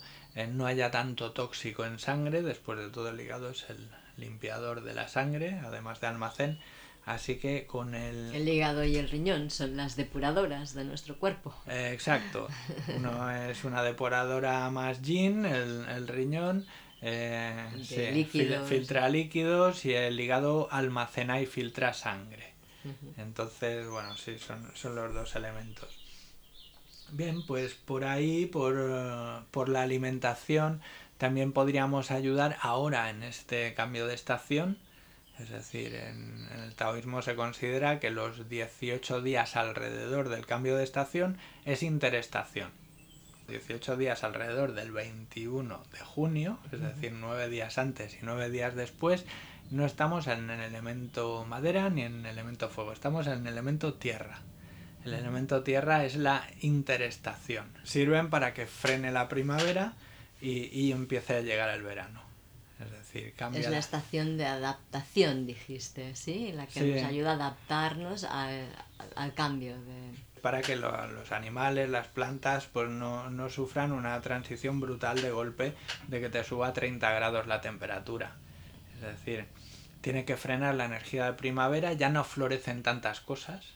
no 0.49 0.67
haya 0.67 0.91
tanto 0.91 1.33
tóxico 1.33 1.85
en 1.85 1.99
sangre. 1.99 2.43
Después 2.43 2.79
de 2.79 2.91
todo 2.91 3.11
el 3.11 3.21
hígado 3.21 3.51
es 3.51 3.69
el 3.71 3.89
limpiador 4.17 4.83
de 4.83 4.95
la 4.95 5.09
sangre, 5.09 5.61
además 5.65 6.01
de 6.01 6.07
almacén. 6.09 6.59
Así 7.07 7.37
que 7.37 7.67
con 7.67 7.95
el... 7.95 8.35
El 8.35 8.49
hígado 8.49 8.83
y 8.85 8.97
el 8.97 9.11
riñón 9.11 9.51
son 9.51 9.77
las 9.77 9.95
depuradoras 9.95 10.75
de 10.75 10.85
nuestro 10.85 11.19
cuerpo. 11.19 11.55
Eh, 11.67 11.91
exacto. 11.93 12.49
Uno 12.97 13.31
es 13.49 13.65
una 13.65 13.83
depuradora 13.83 14.71
más 14.71 15.03
yin, 15.03 15.45
el, 15.45 15.87
el 15.89 16.09
riñón. 16.09 16.67
Eh, 17.03 17.67
filtra 18.67 19.11
líquidos 19.11 19.85
y 19.85 19.93
el 19.93 20.19
hígado 20.19 20.69
almacena 20.71 21.41
y 21.43 21.47
filtra 21.47 21.93
sangre. 21.93 22.55
Entonces, 23.19 23.87
bueno, 23.89 24.17
sí, 24.17 24.39
son, 24.39 24.71
son 24.75 24.95
los 24.95 25.13
dos 25.13 25.37
elementos. 25.37 26.04
Bien, 27.13 27.45
pues 27.47 27.75
por 27.75 28.05
ahí, 28.05 28.47
por, 28.47 29.45
por 29.51 29.69
la 29.69 29.83
alimentación, 29.83 30.81
también 31.19 31.53
podríamos 31.53 32.11
ayudar 32.11 32.57
ahora 32.61 33.11
en 33.11 33.23
este 33.23 33.75
cambio 33.75 34.07
de 34.07 34.15
estación 34.15 34.79
es 35.39 35.51
decir, 35.51 35.95
en, 35.95 36.49
el 36.63 36.75
taoísmo 36.75 37.21
se 37.23 37.35
considera 37.35 37.99
que 37.99 38.11
los 38.11 38.49
18 38.49 39.21
días 39.21 39.57
alrededor 39.57 40.29
del 40.29 40.47
cambio 40.47 40.77
de 40.77 40.85
estación 40.85 41.39
es 41.65 41.83
interestación. 41.83 42.71
18 43.49 43.97
días 43.97 44.25
alrededor 44.25 44.73
del 44.73 44.93
21 44.93 45.83
de 45.93 45.99
junio, 45.99 46.59
es 46.73 46.81
decir, 46.81 47.13
9 47.13 47.49
días 47.49 47.79
antes 47.79 48.15
y 48.15 48.19
9 48.23 48.49
días 48.49 48.75
después, 48.75 49.27
no 49.71 49.85
estamos 49.85 50.29
en 50.29 50.49
el 50.51 50.61
elemento 50.61 51.45
madera 51.45 51.91
ni 51.91 52.03
en 52.03 52.21
el 52.21 52.27
elemento 52.27 52.71
fuego, 52.71 52.93
estamos 52.93 53.27
en 53.27 53.41
el 53.41 53.47
elemento 53.47 53.95
tierra. 53.95 54.41
El 55.05 55.13
elemento 55.13 55.63
tierra 55.63 56.05
es 56.05 56.17
la 56.17 56.47
interestación. 56.61 57.67
Sirven 57.85 58.31
para 58.31 58.55
que 58.55 58.67
frene 58.67 59.13
la 59.13 59.29
primavera 59.29 59.93
y, 60.41 60.67
y 60.79 60.93
empiece 60.93 61.37
a 61.37 61.41
llegar 61.43 61.69
el 61.71 61.83
verano. 61.83 62.23
Es 62.81 62.91
decir, 62.91 63.35
cambia. 63.37 63.61
Es 63.61 63.71
la 63.71 63.79
estación 63.79 64.37
de 64.37 64.47
adaptación, 64.47 65.47
dijiste, 65.47 66.17
¿sí? 66.17 66.53
La 66.53 66.67
que 66.67 66.81
nos 66.81 67.05
ayuda 67.05 67.33
a 67.33 67.35
adaptarnos 67.35 68.25
al, 68.25 69.35
cambio. 69.35 69.81
De... 69.83 70.15
Para 70.41 70.63
que 70.63 70.75
los 70.75 71.31
animales, 71.33 71.89
las 71.89 72.09
plantas, 72.09 72.67
pues 72.67 72.89
no, 72.89 73.31
no 73.31 73.49
sufran 73.51 73.93
una 73.93 74.21
transición 74.23 74.81
brutal 74.81 75.21
de 75.21 75.31
golpe 75.31 75.75
de 76.09 76.21
que 76.21 76.31
te 76.31 76.43
suba 76.45 76.69
a 76.69 76.73
30 76.73 77.11
grados 77.13 77.47
la 77.47 77.61
temperatura. 77.61 78.33
Es 78.97 79.03
decir, 79.03 79.47
tiene 80.01 80.25
que 80.25 80.37
frenar 80.37 80.75
la 80.75 80.87
energía 80.87 81.27
de 81.27 81.35
primavera, 81.35 81.93
ya 81.93 82.09
no 82.09 82.25
florecen 82.25 82.83
tantas 82.83 83.21
cosas 83.21 83.75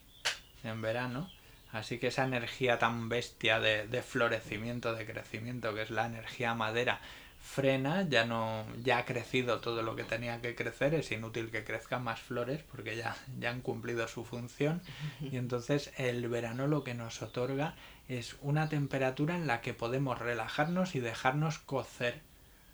en 0.69 0.83
verano, 0.83 1.31
así 1.73 1.99
que 1.99 2.09
esa 2.09 2.25
energía 2.25 2.79
tan 2.79 3.09
bestia 3.09 3.61
de, 3.61 3.87
de 3.87 4.03
florecimiento, 4.03 4.95
de 4.95 5.07
crecimiento, 5.07 5.75
que 5.75 5.83
es 5.83 5.91
la 5.91 6.07
energía 6.07 6.55
madera, 6.55 7.01
frena, 7.41 8.03
ya 8.09 8.25
no, 8.25 8.67
ya 8.83 8.99
ha 8.99 9.05
crecido 9.05 9.61
todo 9.61 9.83
lo 9.83 9.97
que 9.97 10.05
tenía 10.05 10.41
que 10.41 10.55
crecer, 10.55 10.95
es 10.95 11.11
inútil 11.13 11.51
que 11.51 11.65
crezcan 11.65 12.05
más 12.05 12.21
flores 12.21 12.63
porque 12.71 12.97
ya, 12.97 13.17
ya 13.39 13.51
han 13.51 13.63
cumplido 13.63 14.07
su 14.09 14.25
función. 14.25 14.83
Y 15.21 15.37
entonces 15.37 15.93
el 15.97 16.29
verano 16.29 16.67
lo 16.67 16.85
que 16.85 16.95
nos 16.95 17.23
otorga 17.23 17.75
es 18.09 18.37
una 18.43 18.69
temperatura 18.69 19.37
en 19.37 19.47
la 19.47 19.61
que 19.61 19.75
podemos 19.75 20.19
relajarnos 20.19 20.95
y 20.95 21.01
dejarnos 21.01 21.59
cocer 21.59 22.21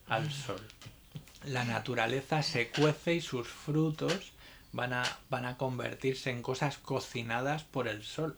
al 0.08 0.30
sol. 0.32 0.60
La 1.44 1.64
naturaleza 1.64 2.42
se 2.42 2.68
cuece 2.68 3.14
y 3.14 3.20
sus 3.20 3.48
frutos 3.48 4.32
van 4.74 4.92
a, 4.92 5.04
van 5.30 5.46
a 5.46 5.56
convertirse 5.56 6.30
en 6.30 6.42
cosas 6.42 6.76
cocinadas 6.76 7.64
por 7.64 7.88
el 7.88 8.02
sol. 8.02 8.36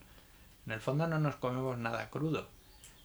En 0.66 0.72
el 0.72 0.80
fondo 0.80 1.08
no 1.08 1.18
nos 1.18 1.34
comemos 1.36 1.76
nada 1.78 2.08
crudo 2.10 2.46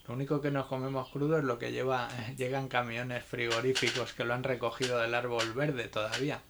lo 0.07 0.15
único 0.15 0.41
que 0.41 0.51
nos 0.51 0.65
comemos 0.65 1.09
crudo 1.09 1.37
es 1.37 1.43
lo 1.43 1.59
que 1.59 1.71
lleva, 1.71 2.09
llegan 2.37 2.67
camiones 2.67 3.23
frigoríficos 3.23 4.13
que 4.13 4.25
lo 4.25 4.33
han 4.33 4.43
recogido 4.43 4.99
del 4.99 5.15
árbol 5.15 5.53
verde 5.53 5.87
todavía. 5.87 6.41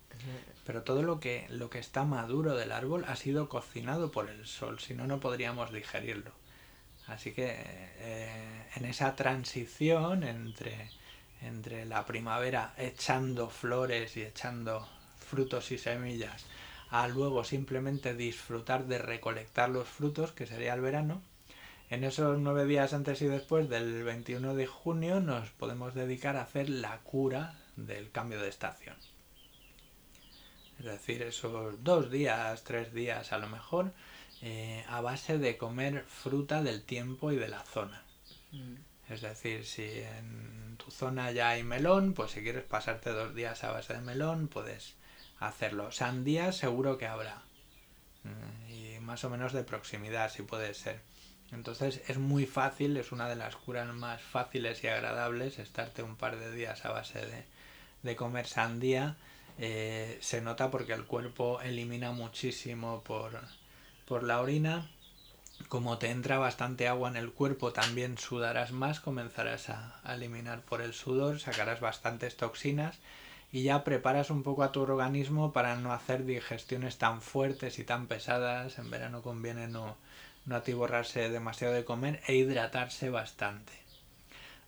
Pero 0.66 0.84
todo 0.84 1.04
lo 1.04 1.20
que, 1.20 1.48
lo 1.50 1.70
que 1.70 1.80
está 1.80 2.04
maduro 2.04 2.56
del 2.56 2.72
árbol 2.72 3.06
ha 3.08 3.16
sido 3.16 3.50
cocinado 3.50 4.12
por 4.12 4.30
el 4.30 4.46
sol, 4.48 4.80
si 4.80 4.94
no, 4.94 5.06
no 5.06 5.20
podríamos 5.20 5.72
digerirlo. 5.72 6.32
Así 7.08 7.34
que 7.34 7.56
eh, 7.56 8.66
en 8.76 8.86
esa 8.86 9.16
transición 9.16 10.24
entre, 10.24 10.90
entre 11.42 11.86
la 11.86 12.06
primavera 12.06 12.74
echando 12.78 13.50
flores 13.50 14.16
y 14.18 14.24
echando 14.24 14.88
frutos 15.18 15.72
y 15.72 15.78
semillas, 15.78 16.46
a 16.92 17.08
luego 17.08 17.44
simplemente 17.46 18.14
disfrutar 18.16 18.86
de 18.86 19.00
recolectar 19.00 19.70
los 19.70 19.88
frutos, 19.88 20.34
que 20.34 20.46
sería 20.46 20.74
el 20.74 20.82
verano, 20.82 21.22
en 21.90 22.04
esos 22.04 22.38
nueve 22.38 22.66
días 22.66 22.94
antes 22.94 23.22
y 23.22 23.28
después 23.28 23.70
del 23.70 24.04
21 24.04 24.56
de 24.56 24.68
junio 24.68 25.22
nos 25.22 25.50
podemos 25.52 25.96
dedicar 25.96 26.36
a 26.36 26.44
hacer 26.44 26.70
la 26.70 27.00
cura 27.00 27.56
del 27.78 28.12
cambio 28.12 28.42
de 28.42 28.50
estación. 28.50 28.96
Es 30.80 30.86
decir, 30.86 31.22
esos 31.22 31.82
dos 31.84 32.12
días, 32.12 32.64
tres 32.64 32.94
días 32.94 33.32
a 33.32 33.38
lo 33.38 33.48
mejor, 33.48 33.94
eh, 34.42 34.84
a 34.90 35.00
base 35.00 35.38
de 35.38 35.58
comer 35.58 36.04
fruta 36.08 36.62
del 36.62 36.84
tiempo 36.84 37.32
y 37.32 37.38
de 37.38 37.48
la 37.48 37.64
zona. 37.64 38.04
Mm. 38.52 38.76
Es 39.10 39.22
decir, 39.22 39.66
si 39.66 39.84
en 39.84 40.76
tu 40.78 40.92
zona 40.92 41.32
ya 41.32 41.50
hay 41.50 41.64
melón, 41.64 42.14
pues 42.14 42.32
si 42.32 42.42
quieres 42.42 42.64
pasarte 42.64 43.12
dos 43.12 43.34
días 43.34 43.64
a 43.64 43.72
base 43.72 43.94
de 43.94 44.02
melón, 44.02 44.48
puedes 44.48 44.96
hacerlo. 45.42 45.92
Sandía 45.92 46.54
seguro 46.54 46.98
que 46.98 47.08
habrá. 47.08 47.42
Mm, 48.24 48.72
y 48.72 49.00
más 49.02 49.26
o 49.26 49.30
menos 49.30 49.52
de 49.52 49.64
proximidad, 49.64 50.32
si 50.32 50.44
puede 50.44 50.74
ser. 50.74 51.02
Entonces 51.52 52.02
es 52.08 52.18
muy 52.18 52.46
fácil, 52.46 52.96
es 52.96 53.12
una 53.12 53.28
de 53.28 53.36
las 53.36 53.58
curas 53.58 53.94
más 53.94 54.22
fáciles 54.22 54.84
y 54.84 54.88
agradables 54.88 55.60
estarte 55.60 56.02
un 56.02 56.16
par 56.16 56.40
de 56.40 56.54
días 56.54 56.86
a 56.86 56.92
base 56.92 57.20
de, 58.04 58.16
comer 58.16 58.48
sandía. 58.48 59.18
Eh, 59.58 60.18
se 60.22 60.40
nota 60.40 60.72
porque 60.72 60.94
el 60.94 61.06
cuerpo 61.06 61.60
elimina 61.62 62.12
muchísimo 62.12 63.04
por, 63.04 63.42
por 64.08 64.24
la 64.24 64.40
orina. 64.40 64.90
Como 65.68 65.98
te 65.98 66.10
entra 66.10 66.38
bastante 66.38 66.88
agua 66.88 67.10
en 67.10 67.18
el 67.18 67.34
cuerpo, 67.34 67.74
también 67.74 68.18
sudarás 68.18 68.72
más, 68.72 69.00
comenzarás 69.00 69.70
a 69.70 70.02
eliminar 70.08 70.62
por 70.62 70.82
el 70.82 70.94
sudor, 70.94 71.40
sacarás 71.40 71.82
bastantes 71.82 72.38
toxinas 72.38 73.00
y 73.52 73.64
ya 73.64 73.84
preparas 73.84 74.30
un 74.30 74.44
poco 74.44 74.64
a 74.64 74.72
tu 74.72 74.82
organismo 74.82 75.52
para 75.52 75.76
no 75.76 75.92
hacer 75.94 76.26
digestiones 76.26 76.98
tan 76.98 77.22
fuertes 77.22 77.80
y 77.80 77.84
tan 77.84 78.08
pesadas. 78.08 78.80
En 78.80 78.90
verano 78.90 79.22
conviene 79.22 79.68
no, 79.68 79.98
no 80.46 80.56
atiborrarse 80.56 81.30
demasiado 81.30 81.74
de 81.74 81.86
comer 81.86 82.22
e 82.28 82.36
hidratarse 82.36 83.10
bastante. 83.10 83.74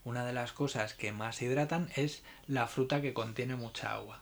Una 0.04 0.26
de 0.26 0.34
las 0.34 0.52
cosas 0.52 0.94
que 0.94 1.14
más 1.14 1.42
hidratan 1.42 1.90
es 1.96 2.24
la 2.48 2.68
fruta 2.68 3.02
que 3.02 3.14
contiene 3.14 3.56
mucha 3.56 3.94
agua. 3.94 4.20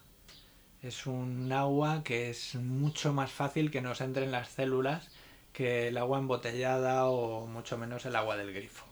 Es 0.84 1.08
un 1.08 1.52
agua 1.52 2.04
que 2.04 2.30
es 2.30 2.56
mucho 2.56 3.14
más 3.14 3.32
fácil 3.32 3.72
que 3.72 3.82
nos 3.82 4.02
entre 4.02 4.26
en 4.26 4.32
las 4.32 4.50
células 4.50 5.10
que 5.54 5.88
el 5.88 5.98
agua 5.98 6.20
embotellada 6.20 7.08
o 7.08 7.46
mucho 7.48 7.78
menos 7.78 8.06
el 8.06 8.16
agua 8.16 8.38
del 8.38 8.54
grifo. 8.54 8.86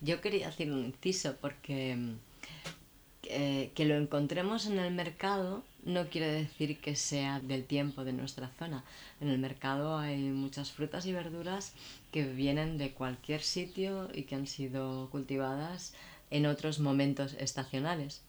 Yo 0.00 0.20
quería 0.20 0.48
hacer 0.48 0.70
un 0.70 0.84
inciso 0.84 1.36
porque 1.40 1.96
eh, 3.24 3.72
que 3.74 3.84
lo 3.84 3.96
encontremos 3.96 4.66
en 4.66 4.78
el 4.78 4.92
mercado 4.94 5.64
no 5.84 6.08
quiere 6.08 6.30
decir 6.30 6.80
que 6.80 6.94
sea 6.96 7.40
del 7.40 7.64
tiempo 7.64 8.04
de 8.04 8.12
nuestra 8.12 8.50
zona. 8.58 8.84
En 9.20 9.28
el 9.28 9.38
mercado 9.38 9.98
hay 9.98 10.18
muchas 10.18 10.70
frutas 10.70 11.06
y 11.06 11.12
verduras 11.12 11.72
que 12.12 12.24
vienen 12.24 12.78
de 12.78 12.92
cualquier 12.92 13.42
sitio 13.42 14.08
y 14.12 14.24
que 14.24 14.34
han 14.34 14.46
sido 14.46 15.08
cultivadas 15.10 15.94
en 16.30 16.46
otros 16.46 16.78
momentos 16.78 17.34
estacionales. 17.38 18.22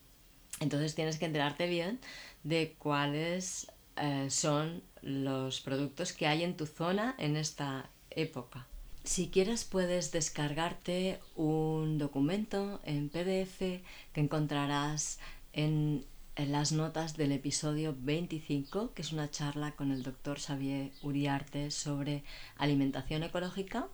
Entonces 0.60 0.96
tienes 0.96 1.18
que 1.18 1.26
enterarte 1.26 1.68
bien 1.68 2.00
de 2.44 2.76
cuáles 2.78 3.72
eh, 3.98 4.30
son 4.30 4.82
los 5.02 5.62
productos 5.62 6.14
que 6.14 6.28
hay 6.28 6.44
en 6.44 6.56
tu 6.56 6.66
zona 6.66 7.16
en 7.18 7.36
esta 7.36 7.90
época. 8.10 8.68
Si 9.04 9.30
quieres 9.30 9.64
puedes 9.64 10.12
descargarte 10.12 11.20
un 11.36 11.98
documento 11.98 12.80
en 12.84 13.10
PDF 13.10 13.60
que 13.60 14.22
encontrarás 14.22 15.20
en, 15.54 16.06
las 16.36 16.72
notas 16.72 17.18
del 17.18 17.34
episodio 17.34 17.94
25, 18.00 18.94
que 18.94 19.02
es 19.02 19.12
una 19.12 19.30
charla 19.30 19.74
con 19.74 19.92
el 19.92 20.04
doctor 20.04 20.40
Xavier 20.40 20.92
Uriarte 21.02 21.70
sobre 21.70 22.24
alimentación 22.58 23.24
ecológica, 23.24 23.88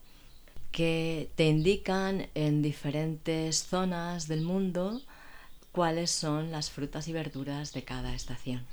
que 0.71 1.31
te 1.35 1.47
indican 1.47 2.27
en 2.35 2.61
diferentes 2.61 3.63
zonas 3.63 4.27
del 4.27 4.41
mundo 4.41 5.01
cuáles 5.71 6.11
son 6.11 6.51
las 6.51 6.69
frutas 6.69 7.07
y 7.07 7.13
verduras 7.13 7.73
de 7.73 7.83
cada 7.83 8.13
estación. 8.13 8.63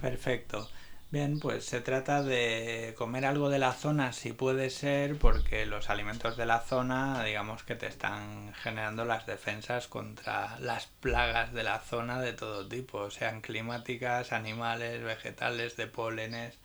Perfecto. 0.00 0.68
Bien, 1.14 1.38
pues 1.38 1.64
se 1.64 1.80
trata 1.80 2.24
de 2.24 2.92
comer 2.98 3.24
algo 3.24 3.48
de 3.48 3.60
la 3.60 3.72
zona 3.72 4.12
si 4.12 4.32
puede 4.32 4.68
ser, 4.68 5.16
porque 5.16 5.64
los 5.64 5.88
alimentos 5.88 6.36
de 6.36 6.44
la 6.44 6.58
zona, 6.58 7.22
digamos 7.22 7.62
que 7.62 7.76
te 7.76 7.86
están 7.86 8.52
generando 8.54 9.04
las 9.04 9.24
defensas 9.24 9.86
contra 9.86 10.58
las 10.58 10.86
plagas 10.86 11.52
de 11.52 11.62
la 11.62 11.78
zona 11.78 12.20
de 12.20 12.32
todo 12.32 12.66
tipo, 12.66 13.12
sean 13.12 13.42
climáticas, 13.42 14.32
animales, 14.32 15.04
vegetales, 15.04 15.76
de 15.76 15.86
pólenes. 15.86 16.58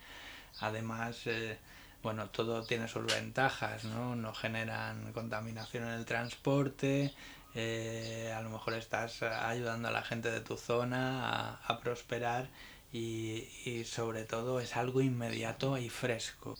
Además, 0.58 1.28
eh, 1.28 1.56
bueno, 2.02 2.30
todo 2.30 2.64
tiene 2.64 2.88
sus 2.88 3.06
ventajas, 3.06 3.84
¿no? 3.84 4.16
No 4.16 4.34
generan 4.34 5.12
contaminación 5.12 5.84
en 5.84 5.90
el 5.90 6.06
transporte, 6.06 7.14
eh, 7.54 8.32
a 8.36 8.42
lo 8.42 8.50
mejor 8.50 8.74
estás 8.74 9.22
ayudando 9.22 9.88
a 9.88 9.90
la 9.90 10.02
gente 10.02 10.30
de 10.30 10.40
tu 10.40 10.56
zona 10.56 11.58
a, 11.66 11.80
prosperar 11.80 12.48
y, 12.92 13.84
sobre 13.84 14.24
todo 14.24 14.60
es 14.60 14.76
algo 14.76 15.00
inmediato 15.00 15.78
y 15.78 15.88
fresco. 15.88 16.56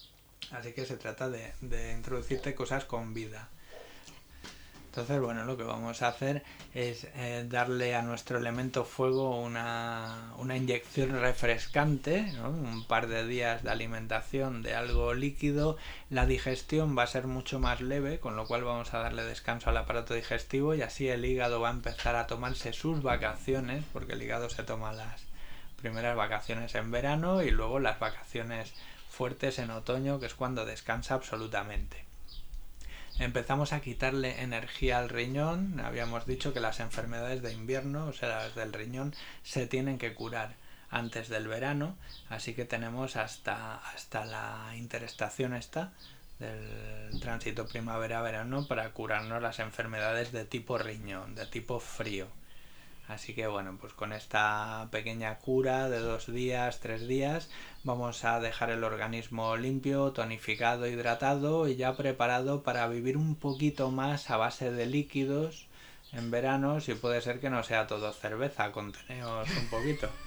Así 0.53 0.73
que 0.73 0.87
se 0.87 0.97
trata 0.97 1.29
de, 1.29 1.53
introducirte 1.93 2.55
cosas 2.55 2.85
con 2.85 3.15
vida. 3.15 3.49
Entonces, 4.87 5.21
bueno, 5.21 5.45
lo 5.45 5.57
que 5.57 5.63
vamos 5.63 6.03
a 6.03 6.09
hacer 6.09 6.43
es 6.75 7.07
eh, 7.15 7.47
darle 7.49 7.95
a 7.95 8.03
nuestro 8.03 8.39
elemento 8.39 8.85
fuego 8.85 9.41
una, 9.41 10.35
inyección 10.53 11.21
refrescante, 11.21 12.33
un 12.45 12.85
par 12.89 13.07
de 13.07 13.25
días 13.25 13.63
de 13.63 13.71
alimentación 13.71 14.63
de 14.63 14.75
algo 14.75 15.15
líquido. 15.15 15.77
La 16.11 16.27
digestión 16.27 16.99
va 16.99 17.05
a 17.05 17.07
ser 17.07 17.29
mucho 17.29 17.61
más 17.61 17.81
leve, 17.81 18.19
con 18.19 18.35
lo 18.35 18.49
cual 18.49 18.65
vamos 18.65 18.93
a 18.93 18.99
darle 18.99 19.23
descanso 19.23 19.71
al 19.71 19.77
aparato 19.77 20.15
digestivo 20.15 20.75
y 20.75 20.83
así 20.83 21.09
el 21.09 21.25
hígado 21.25 21.61
va 21.61 21.69
a 21.69 21.73
empezar 21.73 22.17
a 22.17 22.27
tomarse 22.27 22.73
sus 22.73 23.01
vacaciones, 23.01 23.85
porque 23.93 24.15
el 24.15 24.23
hígado 24.23 24.51
se 24.51 24.65
toma 24.65 24.93
las 24.93 25.31
primeras 25.81 26.17
vacaciones 26.17 26.75
en 26.75 26.91
verano 26.91 27.43
y 27.43 27.51
luego 27.51 27.79
las 27.81 27.99
vacaciones 27.99 28.73
fuertes 29.09 29.59
en 29.59 29.71
otoño, 29.71 30.21
que 30.21 30.27
es 30.27 30.35
cuando 30.35 30.65
descansa 30.65 31.15
absolutamente 31.15 32.11
empezamos 33.25 33.73
a 33.73 33.81
quitarle 33.81 34.43
energía 34.43 34.99
al 34.99 35.09
riñón. 35.09 35.81
Habíamos 35.81 36.27
dicho 36.27 36.53
que 36.53 36.61
las 36.61 36.81
enfermedades 36.81 37.43
de 37.43 37.53
invierno, 37.53 38.07
o 38.07 38.13
sea, 38.13 38.29
las 38.29 38.55
del 38.55 38.73
riñón, 38.73 39.15
se 39.43 39.67
tienen 39.67 39.99
que 39.99 40.15
curar 40.15 40.55
antes 40.91 41.29
del 41.29 41.47
verano, 41.47 41.97
así 42.29 42.55
que 42.55 42.65
tenemos 42.65 43.17
hasta, 43.17 43.77
hasta 43.77 44.25
la 44.25 44.73
interestación 44.77 45.55
esta 45.55 45.93
del 46.41 47.21
tránsito 47.21 47.67
primavera-verano 47.67 48.67
para 48.67 48.91
curarnos 48.91 49.43
las 49.43 49.59
enfermedades 49.59 50.33
de 50.33 50.47
tipo 50.47 50.79
riñón, 50.79 51.35
de 51.35 51.47
tipo 51.47 51.79
frío. 51.79 52.27
Así 53.11 53.35
que 53.35 53.49
bueno, 53.49 53.77
pues 53.81 53.93
con 53.93 54.13
esta 54.13 54.87
pequeña 54.93 55.39
cura 55.39 55.89
de 55.91 55.99
dos 55.99 56.33
días, 56.33 56.79
tres 56.79 57.09
días, 57.09 57.51
vamos 57.83 58.25
a 58.25 58.39
dejar 58.39 58.71
el 58.71 58.85
organismo 58.85 59.57
limpio, 59.57 60.13
tonificado, 60.13 60.87
hidratado 60.87 61.67
y 61.67 61.75
ya 61.75 61.97
preparado 61.97 62.63
para 62.63 62.87
vivir 62.87 63.17
un 63.17 63.35
poquito 63.35 63.91
más 63.91 64.31
a 64.31 64.37
base 64.37 64.71
de 64.71 64.87
líquidos 64.87 65.67
en 66.13 66.31
verano, 66.31 66.81
si 66.81 66.95
puede 66.95 67.21
ser 67.21 67.41
que 67.41 67.51
no 67.51 67.65
sea 67.65 67.89
todo 67.89 68.13
cerveza, 68.13 68.71
conteneos 68.71 69.49
un 69.51 69.67
poquito. 69.67 70.09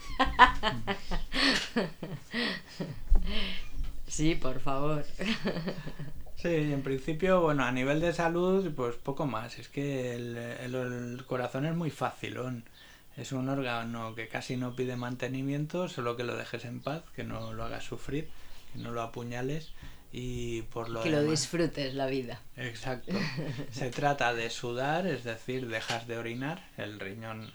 Sí, 4.05 4.35
por 4.35 4.59
favor. 4.59 5.03
Sí, 6.43 6.73
en 6.73 6.83
principio, 6.83 7.39
bueno, 7.39 7.63
a 7.63 7.71
nivel 7.71 8.01
de 8.01 8.11
salud, 8.11 8.69
pues 8.75 8.97
poco 8.97 9.25
más. 9.25 9.57
Es 9.59 9.69
que 9.69 10.13
el, 10.13 11.23
corazón 11.25 11.65
es 11.65 11.73
muy 11.73 11.89
fácil. 11.89 12.37
Es 13.15 13.31
un 13.31 13.47
órgano 13.47 14.13
que 14.13 14.27
casi 14.27 14.57
no 14.57 14.75
pide 14.75 14.97
mantenimiento, 14.97 15.87
solo 15.87 16.17
que 16.17 16.25
lo 16.25 16.35
dejes 16.35 16.65
en 16.65 16.81
paz, 16.81 17.03
que 17.15 17.23
no 17.23 17.53
lo 17.53 17.63
hagas 17.63 17.85
sufrir, 17.85 18.27
que 18.73 18.79
no 18.79 18.91
lo 18.91 19.01
apuñales 19.01 19.71
y 20.15 20.61
por 20.61 20.89
lo 20.89 21.01
que 21.01 21.09
lo 21.09 21.23
disfrutes 21.23 21.95
la 21.95 22.05
vida. 22.05 22.39
Exacto. 22.55 23.13
Se 23.71 23.89
trata 23.89 24.35
de 24.35 24.51
sudar 24.51 25.07
es 25.07 25.23
decir 25.23 25.67
dejas 25.67 26.05
de 26.07 26.19
orinar 26.19 26.69
el 26.77 26.99
riñón 26.99 27.51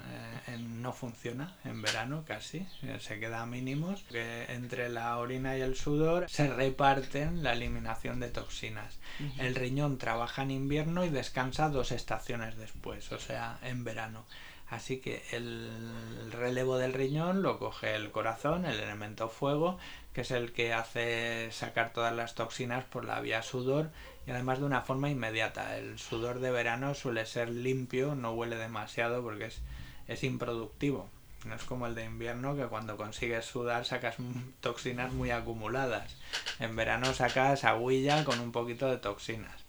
eh, 0.48 0.58
no 0.58 0.92
funciona 0.92 1.56
en 1.64 1.80
verano 1.82 2.24
casi 2.26 2.66
eh, 2.82 2.98
se 2.98 3.20
queda 3.20 3.42
a 3.42 3.46
mínimos 3.46 4.02
que 4.10 4.46
entre 4.52 4.88
la 4.88 5.16
orina 5.18 5.56
y 5.56 5.60
el 5.60 5.76
sudor 5.76 6.28
se 6.28 6.48
reparten 6.48 7.44
la 7.44 7.52
eliminación 7.52 8.18
de 8.18 8.28
toxinas. 8.28 8.98
El 9.38 9.54
riñón 9.54 9.96
trabaja 9.96 10.42
en 10.42 10.50
invierno 10.50 11.04
y 11.04 11.10
descansa 11.10 11.68
dos 11.68 11.92
estaciones 11.92 12.56
después 12.56 13.12
o 13.12 13.20
sea 13.20 13.60
en 13.62 13.84
verano. 13.84 14.24
Así 14.70 14.98
que 14.98 15.22
el 15.32 16.30
relevo 16.30 16.76
del 16.76 16.92
riñón 16.92 17.42
lo 17.42 17.58
coge 17.58 17.94
el 17.94 18.10
corazón, 18.10 18.66
el 18.66 18.78
elemento 18.78 19.30
fuego, 19.30 19.78
que 20.18 20.22
es 20.22 20.32
el 20.32 20.50
que 20.50 20.72
hace 20.72 21.48
sacar 21.52 21.92
todas 21.92 22.12
las 22.12 22.34
toxinas 22.34 22.82
por 22.82 23.04
la 23.04 23.20
vía 23.20 23.40
sudor 23.40 23.92
y 24.26 24.32
además 24.32 24.58
de 24.58 24.64
una 24.64 24.80
forma 24.80 25.08
inmediata. 25.08 25.78
El 25.78 25.96
sudor 26.00 26.40
de 26.40 26.50
verano 26.50 26.96
suele 26.96 27.24
ser 27.24 27.48
limpio, 27.50 28.16
no 28.16 28.32
huele 28.32 28.56
demasiado 28.56 29.22
porque 29.22 29.44
es, 29.44 29.60
es 30.08 30.24
improductivo. 30.24 31.08
No 31.44 31.54
es 31.54 31.62
como 31.62 31.86
el 31.86 31.94
de 31.94 32.04
invierno 32.04 32.56
que 32.56 32.66
cuando 32.66 32.96
consigues 32.96 33.44
sudar 33.44 33.84
sacas 33.84 34.16
toxinas 34.60 35.12
muy 35.12 35.30
acumuladas. 35.30 36.16
En 36.58 36.74
verano 36.74 37.14
sacas 37.14 37.62
agüilla 37.62 38.24
con 38.24 38.40
un 38.40 38.50
poquito 38.50 38.88
de 38.88 38.98
toxinas. 38.98 39.62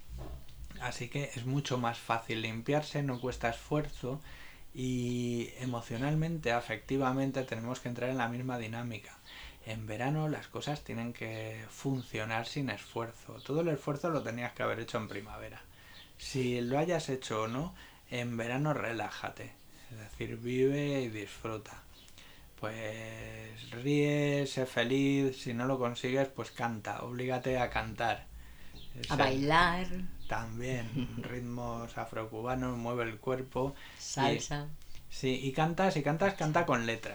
Así 0.82 1.10
que 1.10 1.26
es 1.36 1.46
mucho 1.46 1.78
más 1.78 2.00
fácil 2.00 2.42
limpiarse, 2.42 3.04
no 3.04 3.22
cuesta 3.22 3.52
esfuerzo 3.52 4.20
y 4.74 5.52
emocionalmente, 5.60 6.52
afectivamente, 6.52 7.44
tenemos 7.44 7.80
que 7.80 7.90
entrar 7.90 8.10
en 8.10 8.18
la 8.18 8.30
misma 8.30 8.58
dinámica. 8.58 9.19
En 9.66 9.86
verano 9.86 10.30
las 10.30 10.48
cosas 10.48 10.84
tienen 10.84 11.14
que 11.14 11.64
funcionar 11.70 12.48
sin 12.48 12.70
esfuerzo. 12.70 13.34
Todo 13.46 13.62
el 13.62 13.68
esfuerzo 13.70 14.10
lo 14.10 14.24
tenías 14.24 14.54
que 14.54 14.64
haber 14.64 14.80
hecho 14.80 14.98
en 14.98 15.08
primavera. 15.08 15.62
Si 16.18 16.62
lo 16.62 16.80
hayas 16.80 17.10
hecho 17.10 17.44
o 17.44 17.48
no, 17.48 17.74
en 18.10 18.36
verano 18.38 18.74
relájate. 18.74 19.54
Es 19.92 19.98
decir, 19.98 20.38
vive 20.38 21.02
y 21.02 21.10
disfruta. 21.10 21.84
Pues 22.60 23.72
ríe, 23.72 24.46
sé 24.46 24.66
feliz. 24.66 25.42
Si 25.42 25.54
no 25.54 25.66
lo 25.66 25.80
consigues, 25.80 26.28
pues 26.28 26.52
canta. 26.52 27.02
Oblígate 27.04 27.58
a 27.58 27.70
cantar. 27.70 28.26
a 29.08 29.16
bailar. 29.16 29.88
También, 30.28 31.10
ritmos 31.24 31.98
afrocubanos, 31.98 32.78
mueve 32.78 33.04
el 33.04 33.18
cuerpo. 33.18 33.76
Salsa. 33.98 34.68
sí, 35.10 35.40
y 35.42 35.52
cantas, 35.54 35.96
y 35.98 36.04
cantas, 36.04 36.36
canta 36.36 36.66
con 36.66 36.86
letra. 36.86 37.14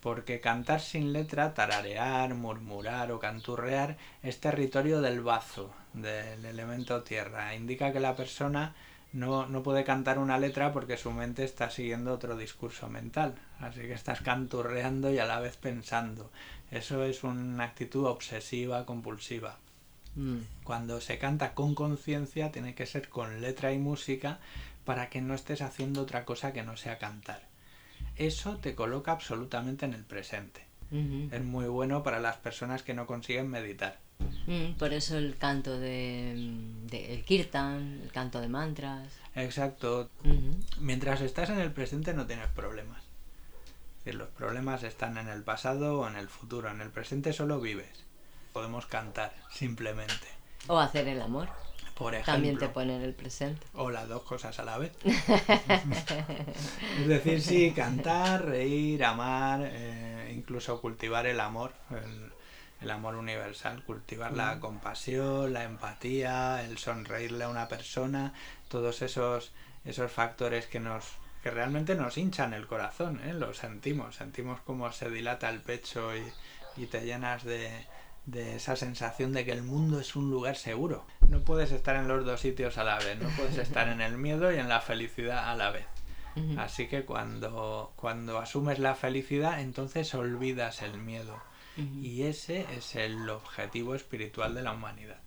Porque 0.00 0.40
cantar 0.40 0.80
sin 0.80 1.12
letra, 1.12 1.52
tararear, 1.52 2.34
murmurar 2.34 3.12
o 3.12 3.20
canturrear 3.20 3.98
es 4.22 4.40
territorio 4.40 5.00
del 5.00 5.20
bazo, 5.20 5.74
del 5.92 6.44
elemento 6.44 7.02
tierra. 7.02 7.54
Indica 7.54 7.92
que 7.92 8.00
la 8.00 8.16
persona 8.16 8.74
no, 9.12 9.46
no 9.46 9.62
puede 9.62 9.84
cantar 9.84 10.18
una 10.18 10.38
letra 10.38 10.72
porque 10.72 10.96
su 10.96 11.10
mente 11.10 11.44
está 11.44 11.68
siguiendo 11.68 12.14
otro 12.14 12.36
discurso 12.36 12.88
mental. 12.88 13.34
Así 13.58 13.80
que 13.80 13.92
estás 13.92 14.20
canturreando 14.22 15.12
y 15.12 15.18
a 15.18 15.26
la 15.26 15.40
vez 15.40 15.56
pensando. 15.56 16.30
Eso 16.70 17.04
es 17.04 17.24
una 17.24 17.64
actitud 17.64 18.06
obsesiva, 18.06 18.86
compulsiva. 18.86 19.58
Mm. 20.14 20.38
Cuando 20.64 21.00
se 21.00 21.18
canta 21.18 21.54
con 21.54 21.74
conciencia 21.74 22.50
tiene 22.52 22.74
que 22.74 22.86
ser 22.86 23.08
con 23.08 23.40
letra 23.40 23.72
y 23.72 23.78
música 23.78 24.38
para 24.84 25.08
que 25.08 25.20
no 25.20 25.34
estés 25.34 25.62
haciendo 25.62 26.02
otra 26.02 26.24
cosa 26.24 26.52
que 26.52 26.62
no 26.62 26.76
sea 26.76 26.98
cantar. 26.98 27.49
Eso 28.20 28.58
te 28.58 28.74
coloca 28.74 29.12
absolutamente 29.12 29.86
en 29.86 29.94
el 29.94 30.04
presente. 30.04 30.66
Es 31.30 31.42
muy 31.42 31.66
bueno 31.66 32.02
para 32.02 32.20
las 32.20 32.36
personas 32.36 32.82
que 32.82 32.94
no 32.94 33.06
consiguen 33.06 33.48
meditar. 33.48 33.98
Mm, 34.46 34.72
por 34.72 34.92
eso 34.92 35.16
el 35.16 35.36
canto 35.36 35.78
de, 35.78 36.32
el 36.32 37.24
kirtan, 37.24 38.00
el 38.02 38.12
canto 38.12 38.40
de 38.40 38.48
mantras. 38.48 39.08
Exacto. 39.34 40.10
Mientras 40.80 41.22
estás 41.22 41.48
en 41.48 41.60
el 41.60 41.72
presente 41.72 42.12
no 42.12 42.26
tienes 42.26 42.48
problemas. 42.48 43.02
los 44.04 44.28
problemas 44.28 44.82
están 44.82 45.16
en 45.16 45.28
el 45.28 45.42
pasado 45.42 46.00
o 46.00 46.08
en 46.08 46.16
el 46.16 46.28
futuro. 46.28 46.70
En 46.70 46.82
el 46.82 46.90
presente 46.90 47.32
solo 47.32 47.58
vives 47.58 48.04
podemos 48.52 48.86
cantar, 48.86 49.32
simplemente. 49.50 50.26
O 50.66 50.78
hacer 50.78 51.08
el 51.08 51.22
amor. 51.22 51.48
Por 52.00 52.14
ejemplo. 52.14 52.32
También 52.32 52.56
te 52.56 52.68
pone 52.70 52.96
en 52.96 53.02
el 53.02 53.12
presente. 53.12 53.66
O 53.74 53.90
las 53.90 54.08
dos 54.08 54.22
cosas 54.22 54.58
a 54.58 54.64
la 54.64 54.78
vez. 54.78 54.92
es 56.98 57.06
decir, 57.06 57.42
sí, 57.42 57.72
cantar, 57.72 58.46
reír, 58.46 59.04
amar, 59.04 59.60
eh, 59.64 60.32
incluso 60.34 60.80
cultivar 60.80 61.26
el 61.26 61.38
amor, 61.40 61.74
el, 62.80 62.90
amor 62.90 63.16
universal, 63.16 63.84
cultivar 63.84 64.32
la 64.32 64.60
compasión, 64.60 65.52
la 65.52 65.64
empatía, 65.64 66.64
el 66.64 66.78
sonreírle 66.78 67.44
a 67.44 67.50
una 67.50 67.68
persona, 67.68 68.32
todos 68.68 69.02
esos, 69.02 69.52
esos 69.84 70.10
factores 70.10 70.66
que 70.66 70.80
nos 70.80 71.04
que 71.42 71.50
realmente 71.50 71.94
nos 71.94 72.16
hinchan 72.16 72.54
el 72.54 72.66
corazón, 72.66 73.20
¿eh? 73.26 73.34
lo 73.34 73.52
sentimos, 73.54 74.16
sentimos 74.16 74.60
como 74.60 74.90
se 74.92 75.10
dilata 75.10 75.48
el 75.48 75.60
pecho 75.60 76.10
y 76.76 76.86
te 76.86 77.00
llenas 77.00 77.44
de, 77.44 77.86
de 78.26 78.56
esa 78.56 78.76
sensación 78.76 79.32
de 79.32 79.44
que 79.44 79.52
el 79.52 79.62
mundo 79.62 80.00
es 80.00 80.16
un 80.16 80.30
lugar 80.30 80.56
seguro. 80.56 81.06
No 81.28 81.40
puedes 81.40 81.72
estar 81.72 81.96
en 81.96 82.08
los 82.08 82.24
dos 82.24 82.40
sitios 82.40 82.78
a 82.78 82.84
la 82.84 82.98
vez, 82.98 83.18
no 83.20 83.28
puedes 83.30 83.56
estar 83.58 83.88
en 83.88 84.00
el 84.00 84.18
miedo 84.18 84.52
y 84.52 84.58
en 84.58 84.68
la 84.68 84.80
felicidad 84.80 85.48
a 85.48 85.54
la 85.54 85.70
vez. 85.70 85.86
Así 86.56 86.86
que 86.86 87.04
cuando, 87.04 87.92
cuando 87.96 88.38
asumes 88.38 88.78
la 88.78 88.94
felicidad, 88.94 89.60
entonces 89.60 90.14
olvidas 90.14 90.80
el 90.80 90.96
miedo. 90.96 91.42
Y 91.76 92.22
ese 92.24 92.66
es 92.76 92.94
el 92.94 93.28
objetivo 93.30 93.94
espiritual 93.94 94.54
de 94.54 94.62
la 94.62 94.72
humanidad. 94.72 95.20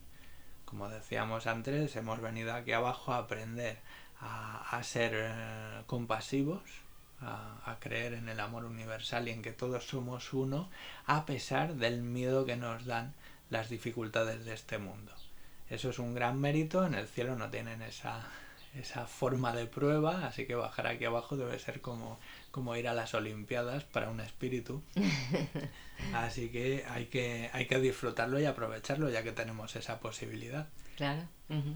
Como 0.66 0.88
decíamos 0.88 1.48
antes, 1.48 1.96
hemos 1.96 2.22
venido 2.22 2.54
aquí 2.54 2.74
abajo 2.74 3.12
a 3.12 3.18
aprender 3.18 3.80
a, 4.20 4.82
ser 4.84 5.12
eh, 5.16 5.84
compasivos, 5.88 6.62
a, 7.26 7.78
creer 7.80 8.14
en 8.14 8.30
el 8.30 8.40
amor 8.40 8.66
universal 8.66 9.28
y 9.28 9.32
en 9.32 9.42
que 9.42 9.52
todos 9.52 9.86
somos 9.88 10.32
uno, 10.34 10.70
a 11.06 11.26
pesar 11.26 11.76
del 11.76 12.02
miedo 12.02 12.46
que 12.46 12.56
nos 12.56 12.86
dan 12.86 13.14
las 13.50 13.70
dificultades 13.70 14.46
de 14.46 14.54
este 14.54 14.78
mundo. 14.78 15.12
Eso 15.70 15.90
es 15.90 16.00
un 16.00 16.14
gran 16.14 16.40
mérito, 16.40 16.86
en 16.86 16.94
el 16.94 17.08
cielo 17.08 17.36
no 17.36 17.50
tienen 17.50 17.82
esa, 17.82 18.28
esa 18.76 19.06
forma 19.06 19.54
de 19.54 19.66
prueba, 19.66 20.26
así 20.26 20.46
que 20.46 20.56
bajar 20.56 20.88
aquí 20.88 21.06
abajo 21.06 21.38
debe 21.38 21.60
ser 21.60 21.82
como, 21.82 22.20
como 22.52 22.76
ir 22.76 22.88
a 22.88 22.94
las 22.94 23.14
Olimpiadas 23.14 23.84
para 23.84 24.10
un 24.10 24.20
espíritu. 24.20 24.82
Así 26.14 26.50
que 26.50 26.84
hay 26.90 27.06
que, 27.06 27.50
hay 27.54 27.66
que 27.66 27.80
disfrutarlo 27.80 28.40
y 28.40 28.46
aprovecharlo 28.46 29.10
ya 29.10 29.24
que 29.24 29.32
tenemos 29.32 29.76
esa 29.76 30.00
posibilidad. 30.00 30.68
Claro. 30.98 31.22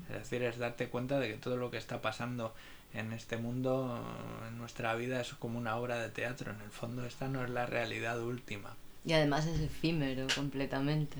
Es 0.09 0.17
decir, 0.17 0.41
es 0.43 0.57
darte 0.57 0.89
cuenta 0.89 1.19
de 1.19 1.27
que 1.27 1.37
todo 1.37 1.55
lo 1.55 1.69
que 1.69 1.77
está 1.77 2.01
pasando 2.01 2.55
en 2.93 3.13
este 3.13 3.37
mundo, 3.37 4.03
en 4.47 4.57
nuestra 4.57 4.95
vida, 4.95 5.21
es 5.21 5.33
como 5.33 5.57
una 5.57 5.75
obra 5.77 5.99
de 5.99 6.09
teatro. 6.09 6.51
En 6.51 6.61
el 6.61 6.71
fondo, 6.71 7.05
esta 7.05 7.27
no 7.27 7.43
es 7.43 7.49
la 7.49 7.65
realidad 7.65 8.21
última. 8.21 8.75
Y 9.05 9.13
además 9.13 9.45
es 9.45 9.59
efímero 9.59 10.27
completamente. 10.35 11.17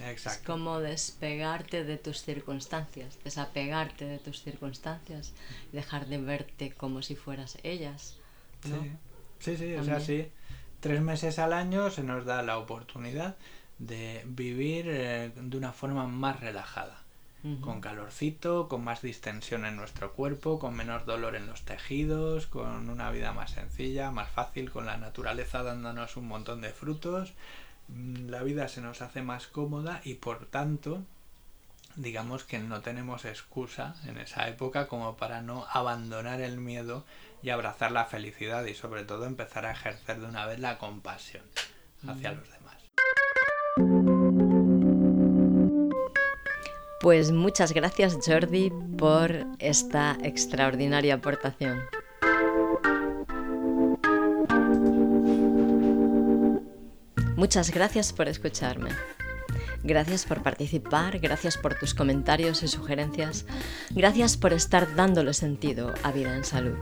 Exacto. 0.00 0.40
Es 0.40 0.46
como 0.46 0.80
despegarte 0.80 1.84
de 1.84 1.98
tus 1.98 2.22
circunstancias, 2.22 3.18
desapegarte 3.22 4.04
de 4.04 4.18
tus 4.18 4.42
circunstancias 4.42 5.32
y 5.72 5.76
dejar 5.76 6.06
de 6.06 6.18
verte 6.18 6.72
como 6.72 7.02
si 7.02 7.14
fueras 7.14 7.58
ellas. 7.62 8.16
Sí, 8.64 8.92
sí, 9.38 9.56
sí, 9.56 9.74
o 9.74 9.84
sea, 9.84 10.00
sí. 10.00 10.28
Tres 10.80 11.00
meses 11.00 11.38
al 11.38 11.52
año 11.52 11.90
se 11.90 12.02
nos 12.02 12.24
da 12.24 12.42
la 12.42 12.58
oportunidad 12.58 13.36
de 13.78 14.22
vivir 14.26 14.86
eh, 14.88 15.32
de 15.34 15.56
una 15.56 15.72
forma 15.72 16.06
más 16.06 16.40
relajada 16.40 17.03
con 17.60 17.82
calorcito, 17.82 18.68
con 18.68 18.82
más 18.84 19.02
distensión 19.02 19.66
en 19.66 19.76
nuestro 19.76 20.14
cuerpo, 20.14 20.58
con 20.58 20.74
menos 20.74 21.04
dolor 21.04 21.36
en 21.36 21.46
los 21.46 21.62
tejidos, 21.62 22.46
con 22.46 22.88
una 22.88 23.10
vida 23.10 23.34
más 23.34 23.50
sencilla, 23.50 24.10
más 24.10 24.30
fácil, 24.30 24.70
con 24.70 24.86
la 24.86 24.96
naturaleza 24.96 25.62
dándonos 25.62 26.16
un 26.16 26.26
montón 26.26 26.62
de 26.62 26.70
frutos. 26.70 27.34
Mm, 27.88 28.30
la 28.30 28.42
vida 28.42 28.68
se 28.68 28.80
nos 28.80 29.02
hace 29.02 29.20
más 29.20 29.46
cómoda 29.46 30.00
y 30.04 30.14
por 30.14 30.46
tanto 30.46 31.02
digamos 31.96 32.44
que 32.44 32.58
no 32.58 32.80
tenemos 32.80 33.24
excusa 33.24 33.94
en 34.06 34.18
esa 34.18 34.48
época 34.48 34.88
como 34.88 35.16
para 35.16 35.42
no 35.42 35.66
abandonar 35.70 36.40
el 36.40 36.58
miedo 36.58 37.04
y 37.42 37.50
abrazar 37.50 37.92
la 37.92 38.06
felicidad 38.06 38.64
y 38.64 38.74
sobre 38.74 39.04
todo 39.04 39.26
empezar 39.26 39.66
a 39.66 39.72
ejercer 39.72 40.18
de 40.18 40.26
una 40.26 40.46
vez 40.46 40.58
la 40.58 40.78
compasión 40.78 41.44
hacia 42.08 42.32
los 42.32 42.44
demás. 42.44 42.53
Pues 47.04 47.32
muchas 47.32 47.74
gracias 47.74 48.16
Jordi 48.24 48.72
por 48.96 49.30
esta 49.58 50.16
extraordinaria 50.22 51.16
aportación. 51.16 51.82
Muchas 57.36 57.70
gracias 57.72 58.14
por 58.14 58.26
escucharme. 58.28 58.88
Gracias 59.82 60.24
por 60.24 60.42
participar, 60.42 61.18
gracias 61.18 61.58
por 61.58 61.74
tus 61.74 61.92
comentarios 61.92 62.62
y 62.62 62.68
sugerencias, 62.68 63.44
gracias 63.90 64.38
por 64.38 64.54
estar 64.54 64.94
dándole 64.94 65.34
sentido 65.34 65.92
a 66.02 66.10
Vida 66.10 66.34
en 66.34 66.44
Salud. 66.44 66.78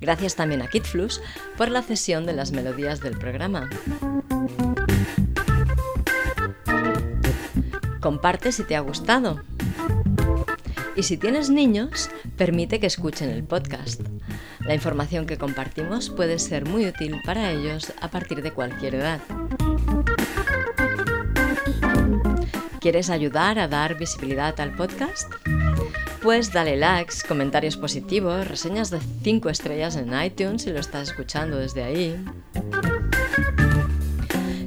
Gracias 0.00 0.36
también 0.36 0.62
a 0.62 0.68
KidFlux 0.68 1.20
por 1.58 1.68
la 1.68 1.82
cesión 1.82 2.24
de 2.24 2.32
las 2.32 2.52
melodías 2.52 3.00
del 3.00 3.18
programa. 3.18 3.68
Comparte 8.06 8.52
si 8.52 8.62
te 8.62 8.76
ha 8.76 8.80
gustado. 8.82 9.40
Y 10.94 11.02
si 11.02 11.16
tienes 11.16 11.50
niños, 11.50 12.08
permite 12.36 12.78
que 12.78 12.86
escuchen 12.86 13.30
el 13.30 13.42
podcast. 13.42 14.00
La 14.60 14.76
información 14.76 15.26
que 15.26 15.38
compartimos 15.38 16.10
puede 16.10 16.38
ser 16.38 16.66
muy 16.66 16.86
útil 16.86 17.20
para 17.24 17.50
ellos 17.50 17.92
a 18.00 18.06
partir 18.08 18.42
de 18.42 18.52
cualquier 18.52 18.94
edad. 18.94 19.20
¿Quieres 22.78 23.10
ayudar 23.10 23.58
a 23.58 23.66
dar 23.66 23.98
visibilidad 23.98 24.60
al 24.60 24.76
podcast? 24.76 25.28
Pues 26.22 26.52
dale 26.52 26.76
likes, 26.76 27.26
comentarios 27.26 27.76
positivos, 27.76 28.46
reseñas 28.46 28.90
de 28.90 29.00
5 29.24 29.50
estrellas 29.50 29.96
en 29.96 30.14
iTunes 30.22 30.62
si 30.62 30.70
lo 30.70 30.78
estás 30.78 31.08
escuchando 31.08 31.56
desde 31.56 31.82
ahí. 31.82 32.24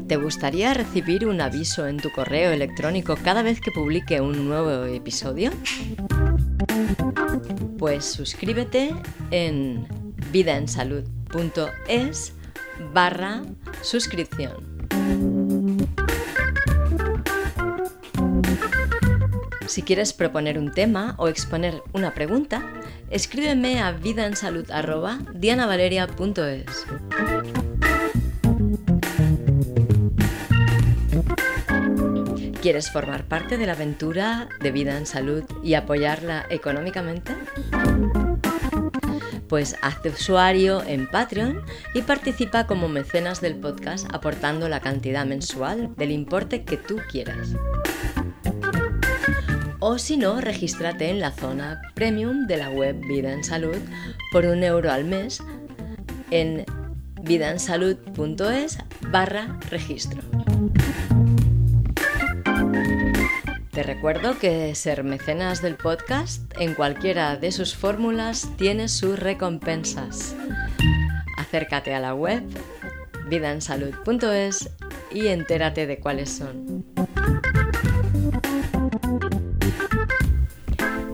¿Te 0.10 0.18
gustaría 0.18 0.74
recibir 0.74 1.26
un 1.28 1.40
aviso 1.40 1.86
en 1.86 1.98
tu 1.98 2.12
correo 2.12 2.52
electrónico 2.52 3.16
cada 3.24 3.44
vez 3.44 3.62
que 3.62 3.70
publique 3.70 4.20
un 4.20 4.50
nuevo 4.50 4.86
episodio? 4.86 5.52
Pues 7.78 8.06
suscríbete 8.06 8.96
en 9.30 9.86
vidaensalud.es 10.32 12.34
barra 12.92 13.44
suscripción. 13.84 14.90
Si 19.68 19.84
quieres 19.84 20.14
proponer 20.14 20.58
un 20.58 20.72
tema 20.72 21.14
o 21.20 21.28
exponer 21.28 21.84
una 21.94 22.16
pregunta, 22.16 22.64
escríbeme 23.12 23.80
a 23.80 23.92
vidaensalud.dianavaleria.es. 23.92 26.86
¿Quieres 32.62 32.92
formar 32.92 33.24
parte 33.24 33.58
de 33.58 33.66
la 33.66 33.72
aventura 33.72 34.50
de 34.60 34.72
vida 34.72 34.98
en 34.98 35.06
salud 35.06 35.44
y 35.64 35.76
apoyarla 35.76 36.46
económicamente? 36.50 37.34
Pues 39.48 39.78
hazte 39.82 40.10
usuario 40.10 40.84
en 40.84 41.10
Patreon 41.10 41.62
y 41.94 42.02
participa 42.02 42.68
como 42.68 42.90
mecenas 42.90 43.40
del 43.40 43.56
podcast 43.56 44.08
aportando 44.14 44.68
la 44.68 44.82
cantidad 44.82 45.26
mensual 45.26 45.96
del 45.96 46.12
importe 46.12 46.66
que 46.66 46.76
tú 46.76 46.98
quieras. 47.10 47.54
O 49.80 49.98
si 49.98 50.18
no, 50.18 50.42
regístrate 50.42 51.10
en 51.10 51.22
la 51.22 51.32
zona 51.32 51.82
premium 51.96 52.46
de 52.46 52.58
la 52.58 52.70
web 52.70 53.00
Vida 53.08 53.32
en 53.32 53.46
Salud 53.46 53.78
por 54.34 54.46
un 54.46 54.64
euro 54.64 54.92
al 54.92 55.06
mes 55.06 55.42
en 56.30 56.66
vidaensalud.es 57.22 58.80
barra 59.10 59.58
registro. 59.70 60.22
Te 63.80 63.84
recuerdo 63.84 64.38
que 64.38 64.76
ser 64.76 65.06
mecenas 65.06 65.62
del 65.62 65.78
podcast 65.78 66.42
en 66.60 66.74
cualquiera 66.74 67.38
de 67.38 67.50
sus 67.54 67.78
fórmulas 67.78 68.50
tiene 68.58 68.90
sus 68.90 69.18
recompensas. 69.18 70.36
Acércate 71.38 71.96
a 71.96 72.02
la 72.02 72.14
web 72.14 72.44
vidaensalud.es 73.30 74.70
y 75.14 75.28
entérate 75.28 75.88
de 75.88 75.98
cuáles 75.98 76.30
son. 76.30 76.84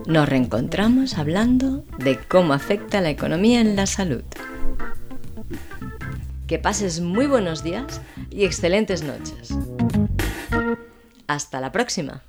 Nos 0.08 0.28
reencontramos 0.28 1.20
hablando 1.20 1.86
de 2.00 2.18
cómo 2.18 2.54
afecta 2.54 3.00
la 3.00 3.12
economía 3.12 3.62
en 3.62 3.76
la 3.76 3.86
salud. 3.86 4.24
Que 6.48 6.58
pases 6.58 7.00
muy 7.00 7.28
buenos 7.28 7.62
días 7.62 8.02
y 8.32 8.44
excelentes 8.44 9.04
noches. 9.04 9.56
Hasta 11.28 11.62
la 11.62 11.72
próxima. 11.72 12.24